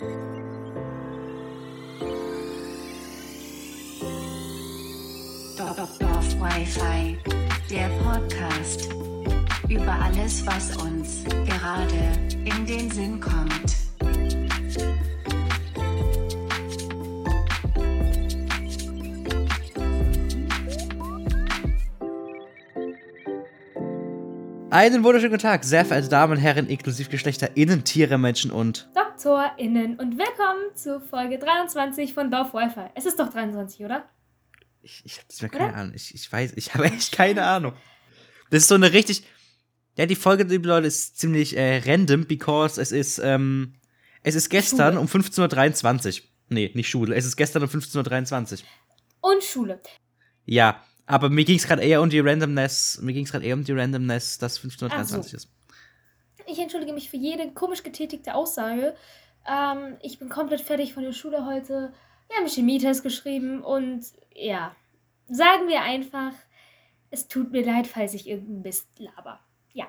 [0.00, 0.08] Dorf
[6.40, 7.18] Wi-Fi,
[7.68, 8.88] der Podcast
[9.68, 13.76] über alles, was uns gerade in den Sinn kommt.
[24.70, 28.88] Einen wunderschönen guten Tag, sehr verehrte Damen und Herren, inklusive Geschlechter, Innen, Tiere, Menschen und.
[29.20, 32.86] DoktorInnen und willkommen zu Folge 23 von Dorf Wi-Fi.
[32.94, 34.08] Es ist doch 23, oder?
[34.80, 35.92] Ich, ich habe keine Ahnung.
[35.94, 37.74] Ich, ich weiß, ich habe echt keine Ahnung.
[38.48, 39.24] Das ist so eine richtig.
[39.98, 43.74] Ja, die Folge, liebe Leute, ist ziemlich äh, random, because es ist, ähm,
[44.22, 45.00] es ist gestern Schule.
[45.00, 46.26] um 15.23 Uhr.
[46.48, 47.14] Nee, nicht Schule.
[47.14, 49.30] Es ist gestern um 15.23 Uhr.
[49.32, 49.82] Und Schule.
[50.46, 53.54] Ja, aber mir ging es gerade eher um die Randomness, mir ging es gerade eher
[53.54, 55.36] um die Randomness, dass 15.23 Ach Uhr so.
[55.36, 55.59] ist.
[56.50, 58.96] Ich entschuldige mich für jede komisch getätigte Aussage.
[59.48, 61.92] Ähm, ich bin komplett fertig von der Schule heute.
[62.28, 64.74] Wir haben Chemietest geschrieben und ja,
[65.28, 66.32] sagen wir einfach,
[67.10, 69.38] es tut mir leid, falls ich irgendeinen Mist laber.
[69.72, 69.86] Ja.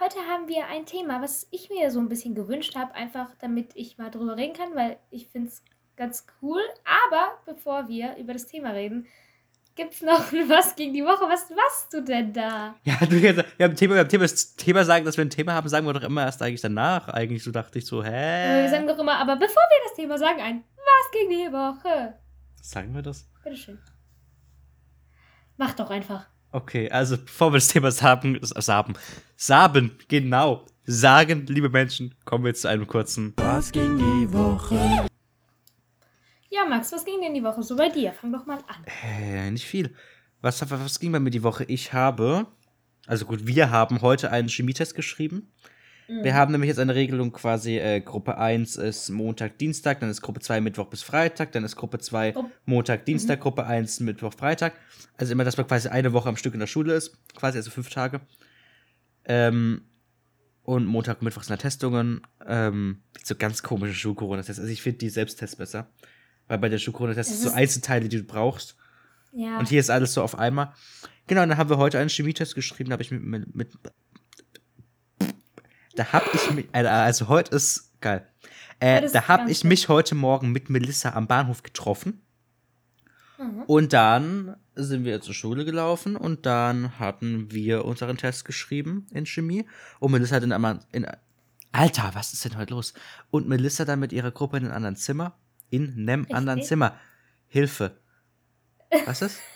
[0.00, 3.70] Heute haben wir ein Thema, was ich mir so ein bisschen gewünscht habe, einfach damit
[3.76, 5.62] ich mal drüber reden kann, weil ich finde es
[5.94, 6.60] ganz cool.
[6.84, 9.06] Aber bevor wir über das Thema reden,
[9.76, 11.28] gibt es noch ein was gegen die Woche.
[11.28, 12.74] Was machst du denn da?
[12.82, 15.30] Ja, du, wir haben ein Thema, wir haben Thema, das Thema sagen, dass wir ein
[15.30, 17.08] Thema haben, sagen wir doch immer erst eigentlich danach.
[17.08, 18.62] Eigentlich so dachte ich so, hä?
[18.62, 22.14] wir sagen doch immer, aber bevor wir das Thema sagen, ein Was gegen die Woche.
[22.60, 23.28] Sagen wir das?
[23.44, 23.78] Bitteschön.
[25.56, 26.26] Mach doch einfach.
[26.52, 28.94] Okay, also bevor wir das Thema Saben, Saben,
[29.36, 35.06] Saben, genau, sagen, liebe Menschen, kommen wir zu einem kurzen Was ging die Woche?
[36.50, 38.12] Ja, Max, was ging denn die Woche so bei dir?
[38.12, 38.84] Fang doch mal an.
[39.04, 39.94] Äh, nicht viel.
[40.40, 41.64] Was, was, ging bei mir die Woche?
[41.64, 42.46] Ich habe,
[43.06, 45.50] also gut, wir haben heute einen Chemietest geschrieben.
[46.08, 50.22] Wir haben nämlich jetzt eine Regelung quasi, äh, Gruppe 1 ist Montag, Dienstag, dann ist
[50.22, 54.32] Gruppe 2 Mittwoch bis Freitag, dann ist Gruppe 2 Grupp- Montag, Dienstag, Gruppe 1 Mittwoch,
[54.32, 54.74] Freitag.
[55.16, 57.72] Also immer, dass man quasi eine Woche am Stück in der Schule ist, quasi, also
[57.72, 58.20] fünf Tage.
[59.24, 59.82] Ähm,
[60.62, 62.20] und Montag und Mittwoch sind da Testungen.
[62.46, 64.60] Ähm, so ganz komische Schul-Corona-Tests.
[64.60, 65.88] Also ich finde die Selbsttests besser.
[66.48, 68.76] Weil bei der Schul-Corona-Tests Es sind so Einzelteile, die du brauchst.
[69.32, 69.58] Ja.
[69.58, 70.72] Und hier ist alles so auf einmal.
[71.26, 73.68] Genau, und dann haben wir heute einen Chemietest geschrieben, da habe ich mit, mit, mit
[75.96, 78.26] da habe ich mich, äh, also heute ist geil.
[78.78, 82.20] Äh, da habe ich mich heute Morgen mit Melissa am Bahnhof getroffen.
[83.38, 83.62] Mhm.
[83.62, 89.24] Und dann sind wir zur Schule gelaufen und dann hatten wir unseren Test geschrieben in
[89.26, 89.66] Chemie.
[89.98, 91.06] Und Melissa hat in einem, in,
[91.72, 92.92] Alter, was ist denn heute los?
[93.30, 95.34] Und Melissa dann mit ihrer Gruppe in einem anderen Zimmer.
[95.70, 96.36] In einem Richtig.
[96.36, 96.98] anderen Zimmer.
[97.48, 97.98] Hilfe.
[99.06, 99.40] Was ist?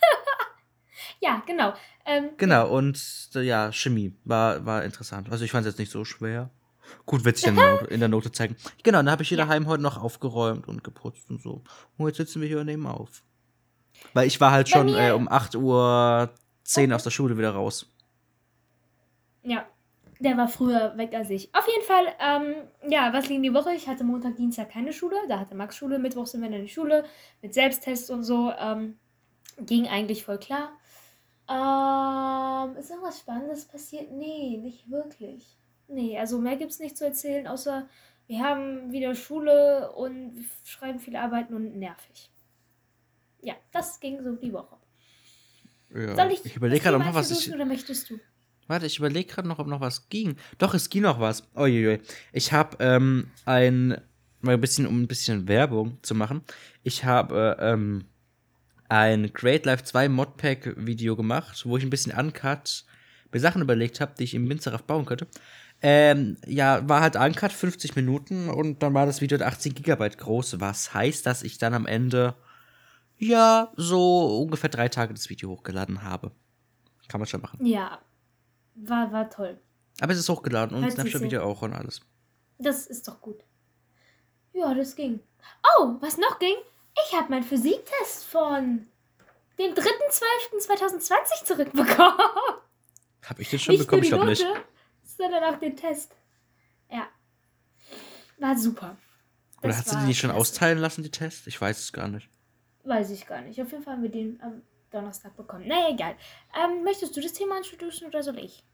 [1.23, 1.75] Ja, genau.
[2.07, 2.99] Ähm, Genau, und
[3.35, 5.31] äh, ja, Chemie war, war interessant.
[5.31, 6.49] Also ich fand es jetzt nicht so schwer.
[7.05, 8.57] Gut, wird sich dann in der Note- zeigen.
[8.83, 9.45] Genau, dann habe ich hier Ja.
[9.45, 11.63] daheim heute noch aufgeräumt und geputzt und so.
[11.99, 13.23] Und jetzt sitzen wir hier neben auf.
[14.15, 16.31] Weil ich war halt Bei schon äh, um 8 Uhr
[16.65, 17.87] 10 aus der Schule wieder raus.
[19.43, 19.67] Ja,
[20.21, 21.53] der war früher weg als ich.
[21.55, 23.73] Auf jeden Fall, ähm, ja, was ging die Woche?
[23.73, 25.17] Ich hatte Montag, Dienstag keine Schule.
[25.29, 25.99] Da hatte Max Schule.
[25.99, 27.05] Mittwoch sind wir in die Schule
[27.41, 28.53] mit Selbsttests und so.
[28.53, 28.99] Ähm,
[29.59, 30.73] ging eigentlich voll klar.
[31.49, 34.13] Ähm, ist irgendwas Spannendes passiert?
[34.13, 35.59] Nee, nicht wirklich.
[35.89, 37.89] Nee, also mehr gibt's nicht zu erzählen, außer
[38.27, 42.31] wir haben wieder Schule und wir schreiben viele Arbeiten und nervig.
[43.41, 44.77] Ja, das ging so die Woche.
[45.93, 46.15] Ja.
[46.15, 47.53] Soll ich, ich überlege gerade, noch was ich.
[47.53, 48.21] oder möchtest du?
[48.71, 50.37] Warte, ich überlege gerade noch, ob noch was ging.
[50.59, 51.43] Doch, es ging noch was.
[51.57, 51.99] Uiuiui.
[52.33, 54.01] Ich habe ähm, ein,
[54.43, 56.43] mal ein bisschen, um ein bisschen Werbung zu machen.
[56.85, 58.05] Ich habe ähm,
[58.89, 62.85] ein Great Life 2 Modpack Video gemacht, wo ich ein bisschen uncut
[63.33, 65.27] mir Sachen überlegt habe, die ich im Minzeraf bauen könnte.
[65.83, 70.61] Ähm, ja, war halt uncut 50 Minuten und dann war das Video 18 Gigabyte groß,
[70.61, 72.37] was heißt, dass ich dann am Ende
[73.19, 76.31] ja so ungefähr drei Tage das Video hochgeladen habe.
[77.09, 77.67] Kann man schon machen.
[77.67, 77.99] Ja,
[78.75, 79.59] war, war toll.
[80.01, 82.01] Aber es ist hochgeladen und Snapchat-Video auch und alles.
[82.59, 83.43] Das ist doch gut.
[84.53, 85.21] Ja, das ging.
[85.79, 86.55] Oh, was noch ging?
[87.07, 88.87] Ich habe meinen Physiktest von
[89.59, 92.19] dem 3.12.2020 zurückbekommen.
[93.27, 94.01] Hab ich den schon nicht bekommen?
[94.01, 94.67] nur Ich die glaube nicht.
[95.05, 96.15] Sondern auch den Test.
[96.91, 97.09] Ja.
[98.39, 98.97] War super.
[99.59, 101.47] Oder Das hat sie die nicht schon austeilen lassen, die Tests?
[101.47, 102.29] Ich weiß es gar nicht.
[102.85, 103.61] Weiß ich gar nicht.
[103.61, 105.67] Auf jeden Fall haben wir den am Donnerstag bekommen.
[105.67, 106.15] Naja, egal.
[106.57, 108.65] Ähm, möchtest du das Thema introducen oder soll ich?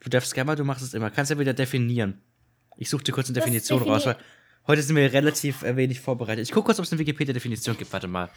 [0.00, 1.10] Du darfst gerne mal, du machst es immer.
[1.10, 2.20] Kannst ja wieder definieren.
[2.76, 4.24] Ich suche dir kurz eine Das Definition raus, definier- weil
[4.66, 6.44] heute sind wir relativ äh, wenig vorbereitet.
[6.44, 7.92] Ich gucke kurz, ob es eine Wikipedia-Definition gibt.
[7.92, 8.30] Warte mal.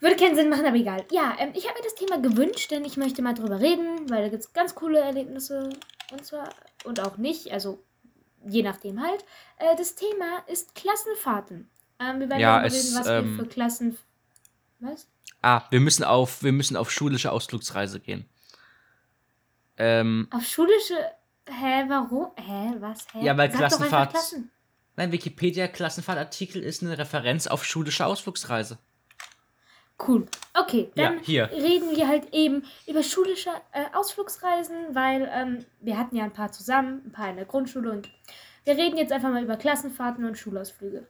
[0.00, 1.04] Würde keinen Sinn machen, aber egal.
[1.10, 4.22] Ja, ähm, ich habe mir das Thema gewünscht, denn ich möchte mal drüber reden, weil
[4.22, 5.70] da gibt es ganz coole Erlebnisse
[6.12, 6.50] und zwar
[6.84, 7.52] und auch nicht.
[7.52, 7.82] Also
[8.46, 9.24] je nachdem halt.
[9.58, 11.70] Äh, das Thema ist Klassenfahrten.
[11.98, 13.98] Ähm, wir werden Ja, darüber reden, was ähm, wir für Klassen.
[14.80, 15.08] Was?
[15.44, 18.24] Ah, wir müssen auf, wir müssen auf schulische Ausflugsreise gehen.
[19.76, 20.94] Ähm, Auf schulische.
[21.46, 22.28] Hä, warum?
[22.36, 23.06] Hä, was?
[23.12, 23.24] Hä?
[23.24, 24.50] Ja, weil Sag Klassenfahrt- Klassen.
[24.96, 28.78] mein Wikipedia-Klassenfahrtartikel ist eine Referenz auf schulische Ausflugsreise.
[30.08, 30.26] Cool.
[30.54, 31.50] Okay, Ja, dann hier.
[31.50, 36.50] reden wir halt eben über schulische äh, Ausflugsreisen, weil ähm, wir hatten ja ein paar
[36.52, 38.08] zusammen, ein paar in der Grundschule und
[38.64, 41.06] wir reden jetzt einfach mal über Klassenfahrten und Schulausflüge.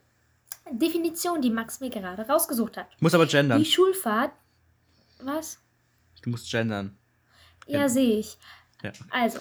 [0.71, 2.87] Definition, die Max mir gerade rausgesucht hat.
[3.01, 3.59] Muss aber gendern.
[3.59, 4.33] Die Schulfahrt.
[5.23, 5.59] Was?
[6.23, 6.97] Du musst gendern.
[7.67, 7.89] Ja, Ja.
[7.89, 8.37] sehe ich.
[8.83, 8.93] Ja.
[9.11, 9.41] Also,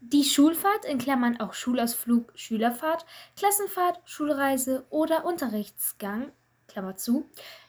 [0.00, 3.06] die Schulfahrt, in Klammern auch Schulausflug, Schülerfahrt,
[3.36, 6.32] Klassenfahrt, Schulreise oder Unterrichtsgang,
[6.68, 7.28] Klammer zu,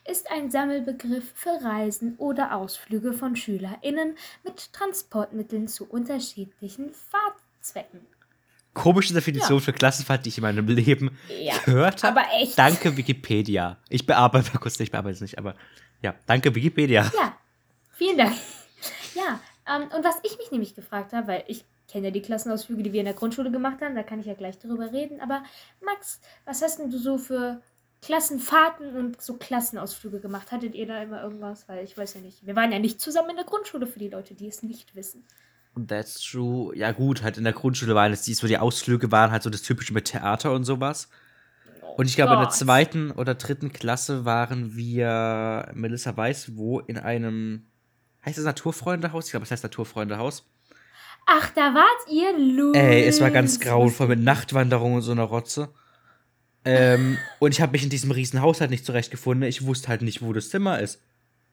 [0.10, 8.02] ist ein Sammelbegriff für Reisen oder Ausflüge von SchülerInnen mit Transportmitteln zu unterschiedlichen Fahrtzwecken.
[8.74, 9.64] Komische Definition Ja.
[9.64, 12.22] für Klassenfahrt, die ich in meinem Leben Ja, gehört habe.
[12.22, 12.58] aber echt.
[12.58, 13.78] Danke Wikipedia.
[13.90, 15.56] Ich bearbeite mal kurz, ich bearbeite es nicht, aber
[16.02, 17.04] ja, danke Wikipedia.
[17.16, 17.38] Ja,
[17.94, 18.34] vielen Dank.
[19.16, 22.82] Ja, ähm, und was ich mich nämlich gefragt habe, weil ich kenne ja die Klassenausflüge,
[22.84, 25.44] die wir in der Grundschule gemacht haben, da kann ich ja gleich drüber reden, aber
[25.86, 27.62] Max, was hast denn du so für
[28.02, 30.52] Klassenfahrten und so Klassenausflüge gemacht?
[30.52, 31.70] Hattet ihr da immer irgendwas?
[31.70, 32.46] Weil ich weiß ja nicht.
[32.46, 35.24] Wir waren ja nicht zusammen in der Grundschule für die Leute, die es nicht wissen.
[35.76, 36.76] That's true.
[36.78, 39.50] Ja gut, halt in der Grundschule waren es die, so die Ausflüge waren halt so
[39.50, 41.10] das typische mit Theater und sowas.
[41.98, 46.98] Und ich glaube, in der zweiten oder dritten Klasse waren wir, Melissa weiß wo, in
[46.98, 47.68] einem,
[48.26, 49.26] heißt es Naturfreundehaus?
[49.26, 50.50] Ich glaube, es heißt Naturfreundehaus.
[51.26, 52.74] Ach, da wart ihr, Lu.
[52.74, 55.70] Ey, es war ganz grauenvoll mit Nachtwanderung und so einer Rotze.
[56.66, 59.48] Ähm, und ich habe mich in diesem riesen Haus halt nicht zurechtgefunden.
[59.48, 61.02] Ich wusste halt nicht, wo das Zimmer ist.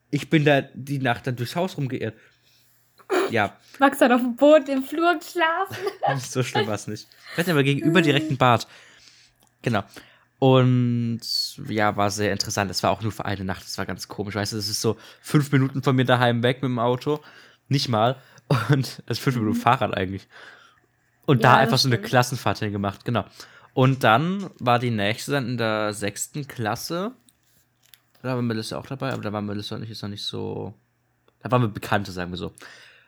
[0.09, 2.15] Ich bin da die Nacht dann durchs Haus rumgeirrt.
[3.31, 5.77] Ja, Max hat auf dem Boot im Flur geschlafen.
[6.19, 7.07] so schlimm war es nicht.
[7.35, 8.67] Wir hatten aber gegenüber direkt ein Bad.
[9.61, 9.83] Genau.
[10.39, 11.21] Und
[11.67, 12.71] ja, war sehr interessant.
[12.71, 13.63] Es war auch nur für eine Nacht.
[13.63, 14.35] Das war ganz komisch.
[14.35, 17.19] Weißt du, das ist so fünf Minuten von mir daheim weg mit dem Auto.
[17.67, 18.17] Nicht mal.
[18.69, 20.27] Und also fünf Minuten Fahrrad eigentlich.
[21.25, 22.09] Und da Ja, einfach das so eine stimmt.
[22.09, 23.05] Klassenfahrt hingemacht.
[23.05, 23.25] Genau.
[23.73, 27.11] Und dann war die nächste dann in der sechsten Klasse.
[28.21, 30.73] Da war Melissa auch dabei, aber da war Melissa nicht, ist noch nicht so.
[31.41, 32.51] Da waren wir Bekannte, sagen wir so.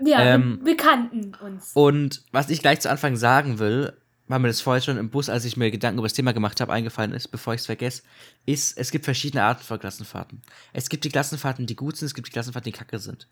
[0.06, 1.72] Ja, Ähm, wir bekannten uns.
[1.74, 3.94] Und was ich gleich zu Anfang sagen will,
[4.28, 6.62] weil mir das vorher schon im Bus, als ich mir Gedanken über das Thema gemacht
[6.62, 8.04] habe, eingefallen ist, bevor ich es vergesse,
[8.46, 10.42] ist, es gibt verschiedene Arten von Klassenfahrten.
[10.72, 13.28] Es gibt die Klassenfahrten, die gut sind, es gibt die Klassenfahrten, die kacke sind.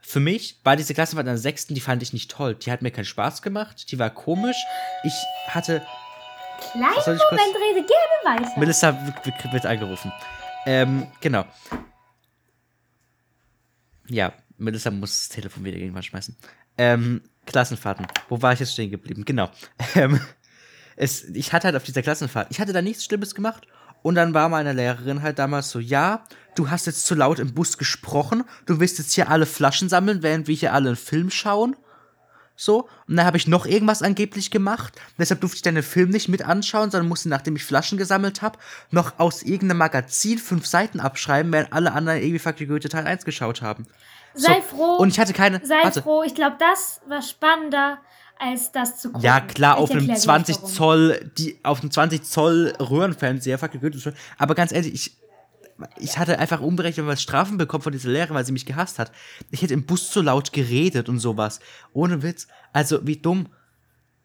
[0.00, 2.54] Für mich war diese Klassenfahrt in der sechsten, die fand ich nicht toll.
[2.54, 4.56] Die hat mir keinen Spaß gemacht, die war komisch.
[5.04, 5.14] Ich
[5.48, 5.82] hatte
[6.72, 8.58] Kleinen Moment, rede gerne weiter.
[8.58, 10.12] Melissa wird, wird angerufen.
[10.66, 11.44] Ähm, genau.
[14.08, 16.36] Ja, Melissa muss das Telefon wieder irgendwann schmeißen.
[16.76, 18.06] Ähm, Klassenfahrten.
[18.28, 19.24] Wo war ich jetzt stehen geblieben?
[19.24, 19.50] Genau.
[19.94, 20.20] Ähm,
[21.00, 23.66] es, ich hatte halt auf dieser Klassenfahrt, ich hatte da nichts Schlimmes gemacht.
[24.02, 26.24] Und dann war meine Lehrerin halt damals so, ja,
[26.54, 30.22] du hast jetzt zu laut im Bus gesprochen, du willst jetzt hier alle Flaschen sammeln,
[30.22, 31.76] während wir hier alle einen Film schauen.
[32.60, 34.92] So, und dann habe ich noch irgendwas angeblich gemacht.
[35.16, 38.58] Deshalb durfte ich deinen Film nicht mit anschauen, sondern musste, nachdem ich Flaschen gesammelt habe,
[38.90, 43.24] noch aus irgendeinem Magazin fünf Seiten abschreiben, während alle anderen irgendwie Fuck Goethe Teil 1
[43.24, 43.86] geschaut haben.
[44.34, 44.96] Sei so, froh.
[44.96, 45.64] Und ich hatte keine.
[45.64, 46.02] Sei warte.
[46.02, 47.98] froh, ich glaube, das war spannender,
[48.40, 49.24] als das zu gucken.
[49.24, 50.70] Ja, klar, Ich auf einem erklär gleich, 20 warum.
[50.70, 54.14] Zoll, die, auf einem 20 Zoll Röhrenfernseher, fuck Goethe.
[54.36, 55.16] Aber ganz ehrlich, ich,
[55.98, 59.12] ich hatte einfach unberechenbar Strafen bekommen von dieser Lehrerin, weil sie mich gehasst hat.
[59.50, 61.60] Ich hätte im Bus zu laut geredet und sowas.
[61.92, 62.48] Ohne Witz.
[62.72, 63.48] Also, wie dumm.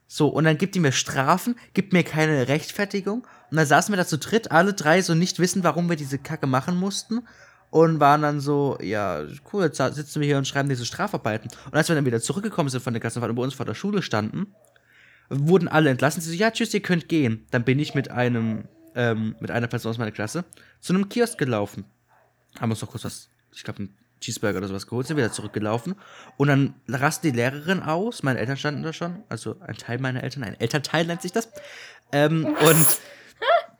[0.08, 3.26] So, und dann gibt die mir Strafen, gibt mir keine Rechtfertigung.
[3.50, 6.20] Und dann saßen wir da zu dritt, alle drei so nicht wissen, warum wir diese
[6.20, 7.28] Kacke machen mussten.
[7.70, 11.50] Und waren dann so, ja, cool, jetzt sitzen wir hier und schreiben diese Strafarbeiten.
[11.66, 13.74] Und als wir dann wieder zurückgekommen sind von der Klassenfahrt und bei uns vor der
[13.74, 14.54] Schule standen,
[15.30, 16.22] wurden alle entlassen.
[16.22, 17.48] Sie so, ja, tschüss, ihr könnt gehen.
[17.52, 18.66] Dann bin ich mit einem,
[18.96, 20.46] ähm, mit einer Person aus meiner Klasse
[20.80, 21.86] zu einem Kiosk gelaufen.
[22.60, 25.96] Haben uns noch kurz was, ich glaube, einen Cheeseburger oder sowas geholt, sind wieder zurückgelaufen.
[26.38, 28.24] Und dann rastet die Lehrerin aus.
[28.24, 29.24] Meine Eltern standen da schon.
[29.30, 31.50] Also ein Teil meiner Eltern, ein Elternteil nennt sich das.
[32.12, 32.88] Ähm, und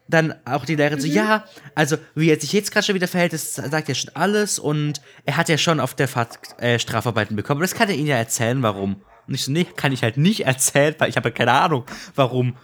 [0.08, 3.34] dann auch die Lehrerin so, ja, also wie er sich jetzt gerade schon wieder verhält,
[3.34, 7.36] das sagt ja schon alles und er hat ja schon auf der Fahrt äh, Strafarbeiten
[7.36, 7.62] bekommen.
[7.62, 9.02] Das kann er Ihnen ja erzählen, warum.
[9.28, 11.86] Und ich so, nee, kann ich halt nicht erzählen, weil ich habe ja keine Ahnung,
[12.16, 12.58] warum.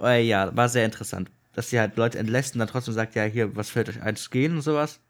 [0.00, 1.30] Äh, ja, war sehr interessant.
[1.54, 4.16] Dass sie halt Leute entlässt und dann trotzdem sagt, ja, hier, was fällt euch ein
[4.16, 5.00] zu gehen und sowas.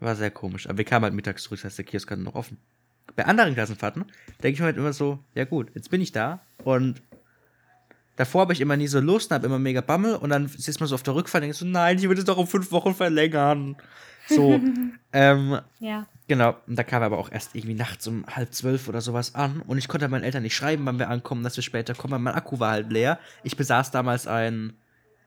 [0.00, 0.68] War sehr komisch.
[0.68, 2.58] Aber wir kamen halt mittags zurück, das heißt, der Kiosk hatte noch offen.
[3.16, 4.04] Bei anderen Klassenfahrten
[4.42, 7.02] denke ich mir halt immer so, ja gut, jetzt bin ich da und
[8.16, 10.78] davor habe ich immer nie so Lust und habe immer mega Bammel und dann sitzt
[10.80, 12.70] man so auf der Rückfahrt und denkt so, nein, ich will das doch um fünf
[12.70, 13.76] Wochen verlängern.
[14.28, 14.60] So,
[15.12, 16.06] ähm, Ja.
[16.28, 19.34] Genau, und da kam er aber auch erst irgendwie nachts um halb zwölf oder sowas
[19.34, 19.62] an.
[19.66, 22.18] Und ich konnte meinen Eltern nicht schreiben, wann wir ankommen, dass wir später kommen, weil
[22.18, 23.18] mein Akku war halt leer.
[23.44, 24.74] Ich besaß damals ein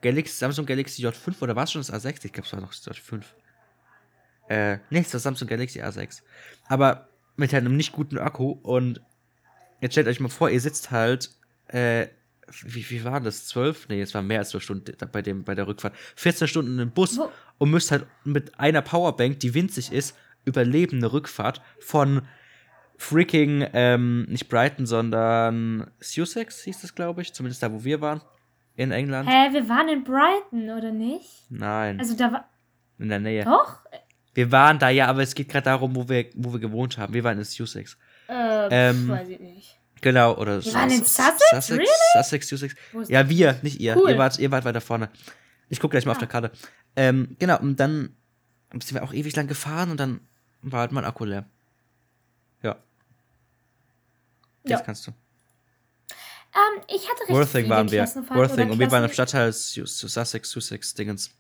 [0.02, 2.26] Galaxy, Samsung Galaxy J5 oder war es schon das A6?
[2.26, 3.24] Ich glaube, es war noch das J5.
[4.50, 6.22] Äh, nee, es war Samsung Galaxy A6.
[6.68, 9.02] Aber mit einem nicht guten Akku und
[9.80, 11.32] jetzt stellt euch mal vor, ihr sitzt halt,
[11.68, 12.08] äh,
[12.64, 13.48] wie, wie war das?
[13.48, 13.88] Zwölf?
[13.88, 15.96] Nee, es war mehr als zwölf Stunden bei, dem, bei der Rückfahrt.
[16.16, 20.98] 14 Stunden im Bus Wo- und müsst halt mit einer Powerbank, die winzig ist, überleben
[20.98, 22.24] eine Rückfahrt von
[22.98, 27.34] freaking, ähm, nicht Brighton, sondern Sussex hieß das, glaube ich.
[27.34, 28.22] Zumindest da, wo wir waren.
[28.76, 29.28] In England.
[29.30, 31.46] Hä, wir waren in Brighton, oder nicht?
[31.50, 32.50] Nein, Also da war.
[32.98, 33.44] in der Nähe.
[33.46, 33.80] Doch?
[34.34, 37.14] Wir waren da, ja, aber es geht gerade darum, wo wir, wo wir gewohnt haben.
[37.14, 37.98] Wir waren in Sussex.
[38.30, 39.78] Äh, Ähm, weiß ich nicht.
[40.00, 41.42] Genau, oder Wir waren in Sus- Sussex?
[41.52, 41.88] Sussex, Really?
[42.14, 42.76] Sussex, Sussex.
[43.10, 43.96] Ja, wir, nicht ihr.
[43.98, 44.12] Cool.
[44.12, 45.10] Ihr, wart, ihr wart weiter vorne.
[45.70, 46.22] Ich gucke gleich mal auf Ah.
[46.22, 46.52] der Karte.
[46.96, 48.16] Ähm, genau, und dann
[48.72, 50.22] sind wir auch ewig lang gefahren und dann
[50.62, 51.46] war halt mein Akku leer.
[52.64, 52.78] Ja.
[54.64, 54.80] Jetzt Ja.
[54.82, 55.12] kannst du.
[56.54, 58.00] Ähm, ich hatte recht Worthing waren wir.
[58.00, 58.72] Klassenfahrten Worthing.
[58.72, 61.32] Und wir waren im Stadtteil Su- Su- Sussex, Sussex, Dingens.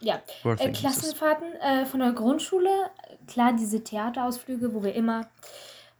[0.00, 0.72] Ja, äh, Worthing.
[0.72, 2.70] Klassenfahrten äh, von der Grundschule.
[3.26, 5.28] Klar, diese Theaterausflüge, wo wir immer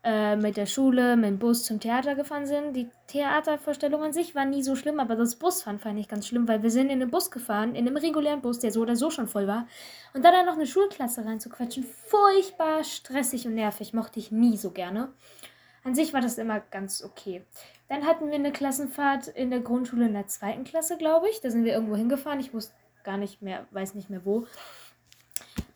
[0.04, 2.74] äh, mit der Schule, mit dem Bus zum Theater gefahren sind.
[2.74, 6.46] Die Theatervorstellung an sich war nie so schlimm, aber das Busfahren fand ich ganz schlimm,
[6.46, 9.10] weil wir sind in einem Bus gefahren, in einem regulären Bus, der so oder so
[9.10, 9.66] schon voll war.
[10.14, 14.70] Und da dann noch eine Schulklasse reinzuquetschen, furchtbar stressig und nervig, mochte ich nie so
[14.70, 15.08] gerne.
[15.82, 17.42] An sich war das immer ganz okay.
[17.88, 21.40] Dann hatten wir eine Klassenfahrt in der Grundschule in der zweiten Klasse, glaube ich.
[21.40, 22.40] Da sind wir irgendwo hingefahren.
[22.40, 24.46] Ich wusste gar nicht mehr, weiß nicht mehr wo.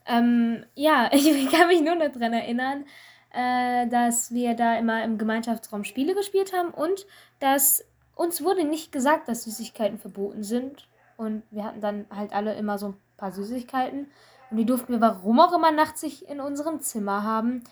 [0.06, 2.84] Ähm, ja, ich kann mich nur noch daran erinnern,
[3.32, 7.06] äh, dass wir da immer im Gemeinschaftsraum Spiele gespielt haben und
[7.40, 10.86] dass uns wurde nicht gesagt, dass Süßigkeiten verboten sind.
[11.16, 14.10] Und wir hatten dann halt alle immer so ein paar Süßigkeiten.
[14.50, 17.62] Und die durften wir warum auch immer nachts sich in unserem Zimmer haben.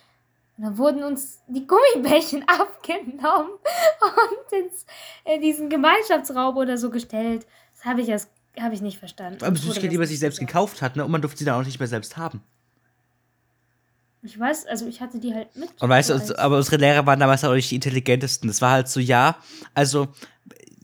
[0.61, 3.53] Und dann wurden uns die Gummibärchen abgenommen
[4.03, 4.85] und ins,
[5.25, 7.47] in diesen Gemeinschaftsraum oder so gestellt.
[7.75, 8.29] Das habe ich erst
[8.61, 9.43] habe ich nicht verstanden.
[9.43, 11.05] Aber Süßigkeiten, die man sich selbst gekauft hat, ne?
[11.05, 12.43] Und man durfte sie dann auch nicht mehr selbst haben.
[14.23, 15.71] Ich weiß, also ich hatte die halt mit.
[15.81, 18.49] Und weißt du, aber unsere Lehrer waren damals auch nicht die intelligentesten.
[18.49, 19.39] Das war halt so, ja,
[19.73, 20.09] also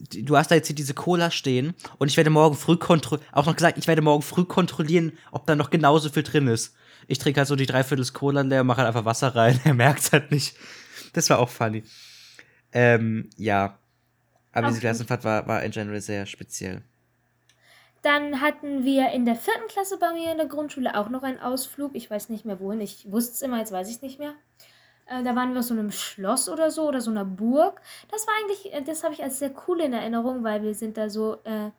[0.09, 3.45] du hast da jetzt hier diese Cola stehen und ich werde morgen früh kontrollieren, auch
[3.45, 6.73] noch gesagt, ich werde morgen früh kontrollieren, ob da noch genauso viel drin ist.
[7.07, 10.11] Ich trinke halt so die Dreiviertels Cola leer, mache halt einfach Wasser rein, er merkt
[10.11, 10.55] halt nicht.
[11.13, 11.83] Das war auch funny.
[12.73, 13.77] Ähm, ja.
[14.51, 14.79] Aber diese.
[14.79, 16.81] Klassenfahrt war, war in general sehr speziell.
[18.01, 21.39] Dann hatten wir in der vierten Klasse bei mir in der Grundschule auch noch einen
[21.39, 21.95] Ausflug.
[21.95, 22.81] Ich weiß nicht mehr wohin.
[22.81, 24.33] Ich wusste es immer, jetzt weiß ich es nicht mehr.
[25.07, 27.81] Äh, da waren wir auf so einem Schloss oder so oder so einer Burg.
[28.09, 30.97] Das war eigentlich, äh, das habe ich als sehr cool in Erinnerung, weil wir sind
[30.97, 31.71] da so äh,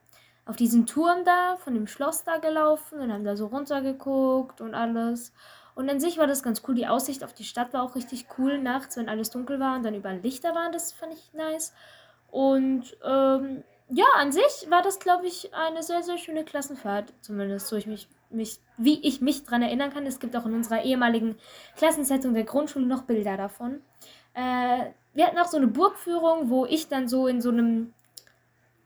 [0.49, 4.75] auf diesen Turm da von dem Schloss da gelaufen und haben da so runtergeguckt und
[4.75, 5.35] alles.
[5.75, 6.75] Und an sich war das ganz cool.
[6.75, 9.85] Die Aussicht auf die Stadt war auch richtig cool nachts, wenn alles dunkel war und
[9.85, 10.73] dann überall Lichter waren.
[10.73, 11.75] Das fand ich nice.
[12.31, 17.13] Und ähm, ja, an sich war das, glaube ich, eine sehr, sehr schöne Klassenfahrt.
[17.21, 20.07] Zumindest so ich mich, mich, wie ich mich dran erinnern kann.
[20.07, 21.37] Es gibt auch in unserer ehemaligen
[21.77, 23.83] Klassenzeitung der Grundschule noch Bilder davon.
[24.33, 27.93] Äh, wir hatten auch so eine Burgführung, wo ich dann so in so einem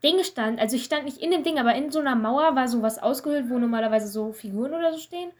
[0.04, 0.60] Ding stand.
[0.60, 3.48] Also ich stand nicht in dem Ding, aber in so einer Mauer war sowas ausgehöhlt,
[3.48, 5.30] wo normalerweise so Figuren oder so stehen.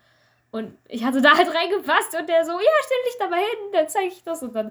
[0.51, 3.73] Und ich hatte da halt reingepasst und der so, ja, stell dich da mal hin,
[3.73, 4.43] dann zeige ich das.
[4.43, 4.71] Und dann,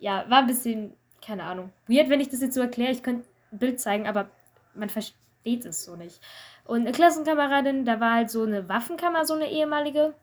[0.00, 0.92] ja, war ein bisschen,
[1.24, 2.92] keine Ahnung, weird, wenn ich das jetzt so erkläre.
[2.92, 4.28] Ich könnte ein Bild zeigen, aber
[4.74, 6.20] man versteht es so nicht.
[6.64, 10.14] Und eine Klassenkameradin, da war halt so eine Waffenkammer, so eine ehemalige.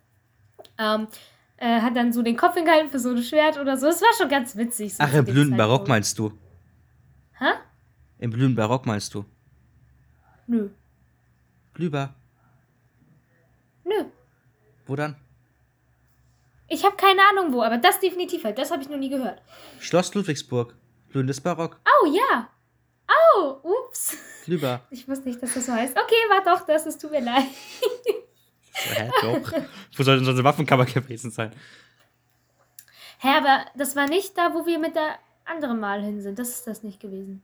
[0.78, 1.08] Ähm,
[1.58, 3.88] äh, hat dann so den Kopf hingehalten für so ein Schwert oder so.
[3.88, 4.96] Es war schon ganz witzig.
[4.96, 6.32] So Ach, im blühenden Barock meinst du?
[7.40, 7.54] Hä?
[8.20, 9.26] Im blühenden Barock meinst du?
[10.48, 10.70] Nö.
[11.74, 12.16] Blüber.
[13.84, 14.06] Nö.
[14.86, 15.16] Wo dann?
[16.70, 18.58] Ich habe keine Ahnung wo, aber das definitiv halt.
[18.58, 19.42] Das habe ich noch nie gehört.
[19.80, 20.76] Schloss Ludwigsburg.
[21.10, 21.80] Blühendes Barock.
[21.86, 22.50] Oh ja.
[23.08, 24.18] Oh, ups.
[24.46, 24.82] Blüber.
[24.90, 25.98] Ich wusste nicht, dass das so heißt.
[25.98, 26.86] Okay, war doch das.
[26.86, 27.46] Es tut mir leid.
[28.74, 29.52] Hä, doch.
[29.98, 31.52] Wo soll denn eine Waffenkammer gewesen sein?
[33.20, 36.38] Hä, aber das war nicht da, wo wir mit der anderen Mal hin sind.
[36.38, 37.42] Das ist das nicht gewesen.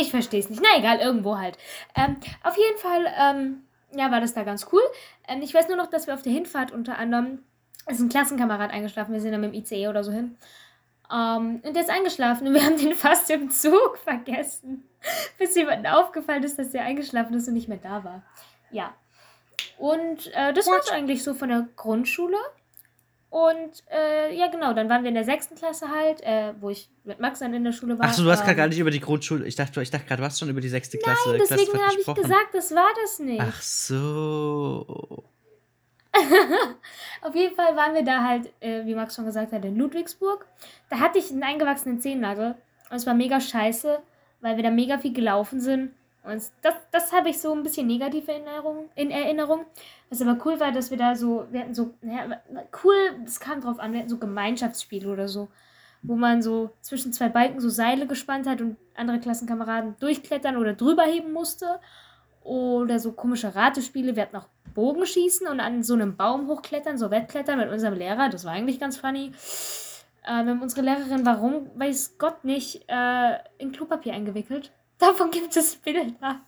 [0.00, 0.62] Ich verstehe es nicht.
[0.62, 1.58] Na egal, irgendwo halt.
[1.96, 3.62] Ähm, auf jeden Fall, ähm,
[3.92, 4.82] ja, war das da ganz cool.
[5.26, 7.40] Ähm, ich weiß nur noch, dass wir auf der Hinfahrt unter anderem,
[7.88, 10.36] ist ein Klassenkamerad eingeschlafen, wir sind dann mit dem ICE oder so hin.
[11.12, 14.88] Ähm, und der ist eingeschlafen und wir haben den fast im Zug vergessen.
[15.36, 18.22] Bis jemandem aufgefallen ist, dass der eingeschlafen ist und nicht mehr da war.
[18.70, 18.94] Ja.
[19.78, 22.36] Und äh, das war eigentlich so von der Grundschule.
[23.30, 26.88] Und äh, ja, genau, dann waren wir in der sechsten Klasse halt, äh, wo ich
[27.04, 28.06] mit Max dann in der Schule war.
[28.06, 29.44] Ach so, du hast gerade Ähm, gar nicht über die Grundschule.
[29.46, 31.36] Ich dachte, ich dachte gerade, du hast schon über die sechste Klasse.
[31.38, 33.42] Deswegen Klasse habe ich gesagt, das war das nicht.
[33.42, 35.24] Ach so.
[37.22, 40.46] Auf jeden Fall waren wir da halt, äh, wie Max schon gesagt hat, in Ludwigsburg.
[40.88, 42.54] Da hatte ich einen eingewachsenen Zehennagel.
[42.90, 43.98] Und es war mega scheiße,
[44.40, 45.92] weil wir da mega viel gelaufen sind.
[46.28, 49.64] Und das, das habe ich so ein bisschen negative Erinnerung, in Erinnerung.
[50.10, 52.40] Was aber cool war, dass wir da so, wir hatten so, naja,
[52.84, 52.94] cool,
[53.24, 55.48] das kam drauf an, wir hatten so Gemeinschaftsspiele oder so,
[56.02, 60.74] wo man so zwischen zwei Balken so Seile gespannt hat und andere Klassenkameraden durchklettern oder
[60.74, 61.80] drüber heben musste.
[62.42, 64.16] Oder so komische Ratespiele.
[64.16, 68.30] Wir hatten auch Bogenschießen und an so einem Baum hochklettern, so Wettklettern mit unserem Lehrer.
[68.30, 69.32] Das war eigentlich ganz funny.
[70.22, 74.72] Äh, wir haben unsere Lehrerin, warum, weiß Gott nicht, äh, in Klopapier eingewickelt.
[74.98, 76.40] Davon gibt es Bilder.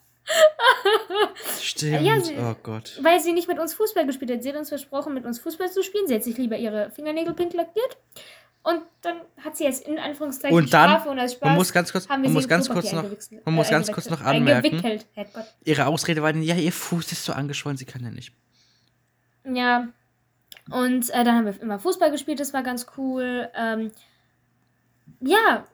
[1.60, 2.02] Stimmt.
[2.02, 2.98] Ja, sie- oh Gott.
[3.02, 4.42] Weil sie nicht mit uns Fußball gespielt hat.
[4.42, 6.06] Sie hat uns versprochen, mit uns Fußball zu spielen.
[6.06, 7.96] Sie hat sich lieber ihre Fingernägel pink lackiert.
[8.62, 11.72] Und dann hat sie jetzt in Anführungszeichen Und dann, Strafe und als Spaß Man muss
[11.72, 13.04] ganz kurz, man muss ganz kurz noch,
[13.46, 15.00] man muss äh, ganz kurz noch anmerken,
[15.64, 18.34] ihre Ausrede war, ja, ihr Fuß ist so angeschwollen, sie kann ja nicht.
[19.44, 19.88] Ja.
[20.70, 23.48] Und äh, dann haben wir immer Fußball gespielt, das war ganz cool.
[23.54, 23.92] Ähm,
[25.20, 25.64] ja,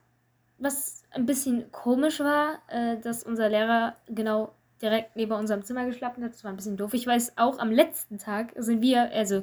[0.59, 6.23] was ein bisschen komisch war, äh, dass unser Lehrer genau direkt neben unserem Zimmer geschlafen
[6.23, 6.35] hat.
[6.35, 6.95] Das war ein bisschen doof.
[6.95, 9.43] Ich weiß, auch am letzten Tag sind wir, also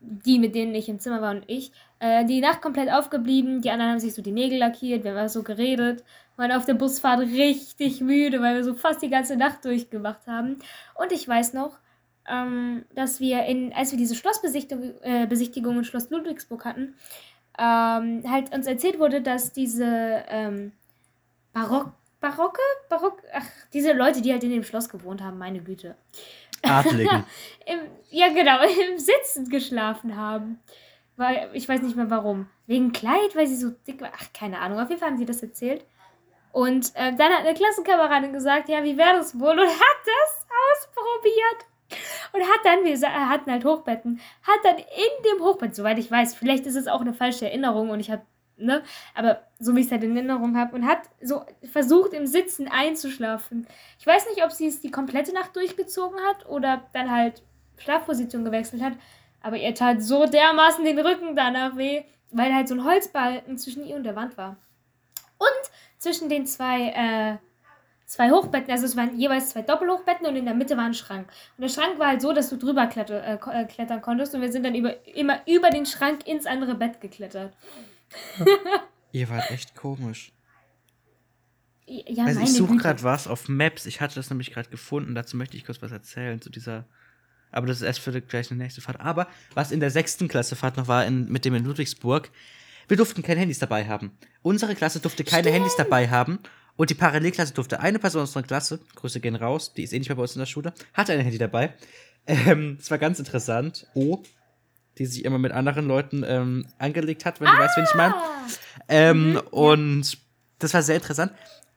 [0.00, 3.60] die, mit denen ich im Zimmer war und ich, äh, die Nacht komplett aufgeblieben.
[3.60, 6.04] Die anderen haben sich so die Nägel lackiert, wir haben so geredet.
[6.36, 10.58] Waren auf der Busfahrt richtig müde, weil wir so fast die ganze Nacht durchgemacht haben.
[10.94, 11.78] Und ich weiß noch,
[12.30, 16.94] ähm, dass wir in, als wir diese Schlossbesichtigung äh, in Schloss Ludwigsburg hatten,
[17.58, 20.72] ähm, halt uns erzählt wurde, dass diese ähm,
[21.52, 25.96] Barock, Barocke, Barock, ach, diese Leute, die halt in dem Schloss gewohnt haben, meine Güte,
[26.62, 27.24] Adligen.
[27.66, 27.78] im,
[28.10, 28.58] ja genau,
[28.90, 30.60] im Sitzen geschlafen haben.
[31.16, 32.48] Weil, ich weiß nicht mehr warum.
[32.66, 34.10] Wegen Kleid, weil sie so dick war.
[34.14, 34.80] Ach, keine Ahnung.
[34.80, 35.84] Auf jeden Fall haben sie das erzählt.
[36.52, 39.58] Und äh, dann hat eine Klassenkameradin gesagt, ja, wie wäre das wohl?
[39.58, 41.66] Und hat das ausprobiert.
[42.32, 46.34] Und hat dann, wir hatten halt Hochbetten, hat dann in dem Hochbett, soweit ich weiß,
[46.36, 48.22] vielleicht ist es auch eine falsche Erinnerung und ich habe,
[48.60, 48.82] ne,
[49.14, 52.68] aber so wie ich es halt in Erinnerung habe, und hat so versucht im Sitzen
[52.68, 53.66] einzuschlafen.
[53.98, 57.42] Ich weiß nicht, ob sie es die komplette Nacht durchgezogen hat oder dann halt
[57.78, 58.94] Schlafposition gewechselt hat,
[59.40, 63.84] aber ihr tat so dermaßen den Rücken danach weh, weil halt so ein Holzbalken zwischen
[63.84, 64.56] ihr und der Wand war.
[65.38, 67.38] Und zwischen den zwei, äh,
[68.06, 71.28] zwei Hochbetten, also es waren jeweils zwei Doppelhochbetten und in der Mitte war ein Schrank.
[71.56, 74.42] Und der Schrank war halt so, dass du drüber kletter, äh, äh, klettern konntest und
[74.42, 77.54] wir sind dann über, immer über den Schrank ins andere Bett geklettert.
[79.12, 80.32] Ihr wart echt komisch.
[81.86, 83.86] Ja, also ich suche gerade was auf Maps.
[83.86, 85.14] Ich hatte das nämlich gerade gefunden.
[85.14, 86.84] Dazu möchte ich kurz was erzählen zu dieser.
[87.50, 89.00] Aber das ist erst für die, gleich eine nächste Fahrt.
[89.00, 92.30] Aber was in der sechsten Klasse Fahrt noch war, in, mit dem in Ludwigsburg,
[92.86, 94.12] wir durften keine Handys dabei haben.
[94.42, 96.38] Unsere Klasse durfte keine Handys dabei haben.
[96.76, 99.98] Und die Parallelklasse durfte eine Person aus unserer Klasse, Grüße gehen raus, die ist eh
[99.98, 101.74] nicht mehr bei uns in der Schule, hatte ein Handy dabei.
[102.26, 103.86] Ähm, das war ganz interessant.
[103.94, 104.22] O,
[104.98, 108.14] die sich immer mit anderen Leuten ähm, angelegt hat, wenn du weißt, wen ich meine.
[108.14, 108.46] Ah,
[108.88, 110.18] Ähm, Und
[110.58, 111.32] das war sehr interessant.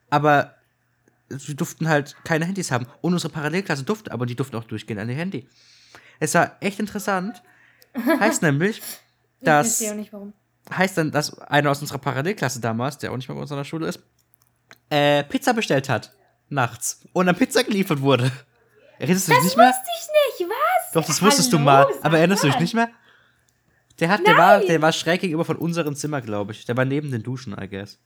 [0.09, 0.55] Aber
[1.29, 2.85] wir durften halt keine Handys haben.
[3.01, 5.47] Und unsere Parallelklasse durfte, aber die durften auch durchgehend an ihr Handy.
[6.19, 7.41] Es war echt interessant.
[8.19, 8.83] Heißt nämlich, ich
[9.45, 10.33] dass verstehe auch nicht warum.
[10.75, 13.57] heißt dann, dass einer aus unserer Parallelklasse damals, der auch nicht mehr bei uns an
[13.57, 13.99] der Schule ist,
[14.89, 16.11] äh, Pizza bestellt hat.
[16.49, 17.01] Nachts.
[17.13, 18.31] Und dann Pizza geliefert wurde.
[18.99, 19.67] Erinnerst du dich nicht mehr?
[19.67, 20.91] Wusste ich nicht, was?
[20.93, 21.87] Doch, das wusstest du Hallo, mal.
[21.93, 22.61] sag Aber erinnerst du dich mal.
[22.61, 22.89] nicht mehr?
[24.03, 26.65] Der hat, der war, der war schräg gegenüber von unserem Zimmer, glaube ich.
[26.65, 27.97] Der war neben den Duschen, I guess.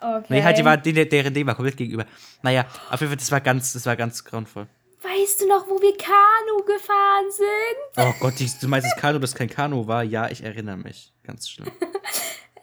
[0.00, 0.24] Okay.
[0.28, 2.06] Nee, halt, die war, der, deren Ding war komplett gegenüber.
[2.42, 4.66] Naja, auf jeden Fall, das war ganz, das war ganz grauenvoll.
[5.00, 8.04] Weißt du noch, wo wir Kanu gefahren sind?
[8.04, 10.02] Oh Gott, die, du meinst das Kanu, das kein Kanu war?
[10.02, 11.12] Ja, ich erinnere mich.
[11.22, 11.70] Ganz schlimm.